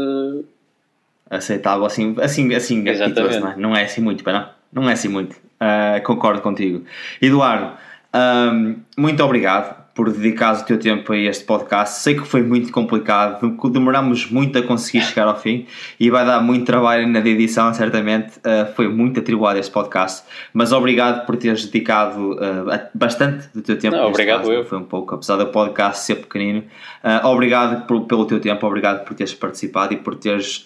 aceitável 1.30 1.86
assim, 1.86 2.16
assim, 2.22 2.54
assim 2.54 2.88
Exatamente. 2.88 3.40
Não, 3.40 3.52
é? 3.52 3.56
não 3.58 3.76
é 3.76 3.84
assim 3.84 4.02
muito, 4.02 4.24
não? 4.24 4.50
Não 4.72 4.90
é 4.90 4.94
assim 4.94 5.08
muito. 5.08 5.34
Uh, 5.34 6.04
concordo 6.04 6.42
contigo. 6.42 6.84
Eduardo, 7.22 7.74
um, 8.14 8.76
muito 8.98 9.24
obrigado 9.24 9.85
por 9.96 10.12
dedicares 10.12 10.62
o 10.62 10.66
teu 10.66 10.78
tempo 10.78 11.14
a 11.14 11.18
este 11.18 11.46
podcast. 11.46 12.02
Sei 12.02 12.16
que 12.16 12.28
foi 12.28 12.44
muito 12.44 12.70
complicado, 12.72 13.40
demoramos 13.70 14.30
muito 14.30 14.60
a 14.60 14.62
conseguir 14.62 15.02
chegar 15.06 15.26
ao 15.26 15.40
fim 15.40 15.66
e 15.98 16.10
vai 16.10 16.26
dar 16.26 16.42
muito 16.42 16.66
trabalho 16.66 17.08
na 17.08 17.20
edição, 17.20 17.74
certamente. 17.74 18.38
Uh, 18.40 18.72
foi 18.76 18.90
muito 18.90 19.22
atribuado 19.22 19.58
este 19.58 19.72
podcast, 19.72 20.24
mas 20.54 20.74
obrigado 20.74 21.26
por 21.26 21.38
teres 21.38 21.66
dedicado 21.66 22.34
uh, 22.34 22.90
bastante 22.94 23.48
do 23.54 23.62
teu 23.62 23.80
tempo. 23.80 23.96
Não, 23.96 24.08
obrigado 24.08 24.42
caso, 24.42 24.52
eu. 24.52 24.66
Foi 24.66 24.78
um 24.78 24.84
pouco, 24.84 25.16
apesar 25.16 25.38
do 25.38 25.48
podcast 25.48 26.04
ser 26.04 26.16
pequenino. 26.16 26.66
Uh, 27.02 27.26
obrigado 27.28 27.88
por, 27.88 28.02
pelo 28.02 28.26
teu 28.26 28.42
tempo, 28.42 28.68
obrigado 28.68 29.06
por 29.06 29.16
teres 29.16 29.34
participado 29.34 29.94
e 29.94 29.98
por 29.98 30.16
teres 30.16 30.62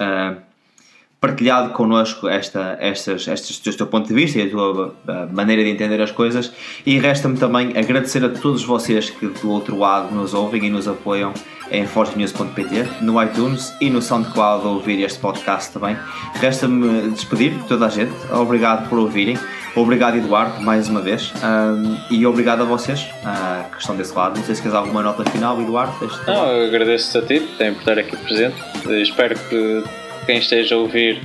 partilhado 1.19 1.71
connosco 1.71 2.29
esta, 2.29 2.77
estas, 2.79 3.27
estes, 3.27 3.62
este 3.65 3.77
teu 3.77 3.88
ponto 3.88 4.08
de 4.08 4.13
vista 4.13 4.39
e 4.39 4.43
a 4.43 4.49
tua 4.49 4.95
a 5.08 5.25
maneira 5.27 5.63
de 5.63 5.69
entender 5.69 6.01
as 6.01 6.12
coisas. 6.12 6.51
E 6.86 6.97
resta-me 6.97 7.38
também 7.38 7.77
agradecer 7.77 8.23
a 8.23 8.29
todos 8.29 8.63
vocês 8.63 9.10
que 9.10 9.27
do 9.27 9.49
outro 9.51 9.77
lado 9.77 10.13
nos 10.13 10.34
ouvem 10.34 10.65
e 10.65 10.69
nos 10.69 10.88
apoiam 10.88 11.34
em 11.71 11.86
forgenews.pt, 11.86 13.03
no 13.03 13.21
iTunes 13.21 13.73
e 13.79 13.89
no 13.89 14.01
SoundCloud 14.01 14.65
a 14.65 14.69
ouvir 14.69 15.03
este 15.03 15.19
podcast 15.19 15.71
também. 15.71 15.95
Resta-me 16.36 17.10
despedir 17.10 17.51
de 17.51 17.67
toda 17.67 17.86
a 17.86 17.89
gente. 17.89 18.13
Obrigado 18.32 18.89
por 18.89 18.97
ouvirem. 18.97 19.38
Obrigado, 19.75 20.17
Eduardo, 20.17 20.62
mais 20.62 20.89
uma 20.89 20.99
vez. 20.99 21.32
Um, 21.43 21.97
e 22.10 22.25
obrigado 22.25 22.62
a 22.62 22.65
vocês 22.65 23.01
uh, 23.01 23.69
que 23.71 23.79
estão 23.79 23.95
desse 23.95 24.15
lado. 24.15 24.38
Não 24.38 24.43
sei 24.43 24.55
se 24.55 24.62
queres 24.62 24.75
alguma 24.75 25.03
nota 25.03 25.23
final, 25.29 25.62
Eduardo. 25.62 25.93
Não, 26.25 26.65
agradeço-te 26.65 27.17
a 27.17 27.21
ti, 27.21 27.39
por 27.58 27.65
estar 27.65 27.99
aqui 27.99 28.17
presente. 28.17 28.55
Espero 29.01 29.38
que 29.47 29.84
quem 30.30 30.38
esteja 30.38 30.76
a 30.76 30.78
ouvir 30.78 31.20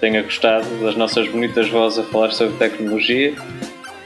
tenha 0.00 0.22
gostado 0.22 0.66
das 0.82 0.96
nossas 0.96 1.28
bonitas 1.28 1.68
vozes 1.68 1.98
a 1.98 2.02
falar 2.04 2.30
sobre 2.30 2.56
tecnologia 2.56 3.34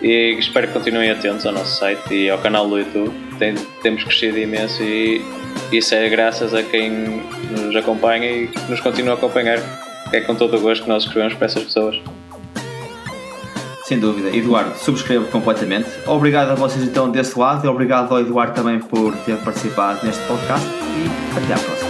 e 0.03 0.35
espero 0.41 0.67
que 0.67 0.73
continuem 0.73 1.09
atentos 1.09 1.47
ao 1.47 1.53
nosso 1.53 1.79
site 1.79 2.13
e 2.13 2.29
ao 2.29 2.37
canal 2.39 2.69
do 2.69 2.77
YouTube. 2.77 3.15
Tem, 3.39 3.55
temos 3.81 4.03
crescido 4.03 4.37
imenso 4.37 4.83
e 4.83 5.23
isso 5.71 5.95
é 5.95 6.09
graças 6.09 6.53
a 6.53 6.65
quem 6.65 6.91
nos 6.91 7.77
acompanha 7.77 8.29
e 8.29 8.51
nos 8.69 8.81
continua 8.81 9.13
a 9.13 9.15
acompanhar. 9.15 9.61
É 10.13 10.21
com 10.21 10.35
todo 10.35 10.57
o 10.57 10.61
gosto 10.61 10.83
que 10.83 10.89
nós 10.89 11.05
escrevemos 11.05 11.35
para 11.35 11.47
essas 11.47 11.63
pessoas. 11.63 12.01
Sem 13.85 14.01
dúvida. 14.01 14.37
Eduardo, 14.37 14.77
subscrevo 14.77 15.27
completamente. 15.27 15.89
Obrigado 16.09 16.51
a 16.51 16.55
vocês 16.57 16.83
então 16.83 17.09
desse 17.09 17.39
lado 17.39 17.65
e 17.65 17.69
obrigado 17.69 18.13
ao 18.13 18.21
Eduardo 18.21 18.53
também 18.53 18.81
por 18.81 19.17
ter 19.19 19.37
participado 19.37 20.05
neste 20.05 20.25
podcast 20.25 20.67
e 20.67 21.39
até 21.39 21.55
à 21.55 21.59
próxima. 21.65 21.90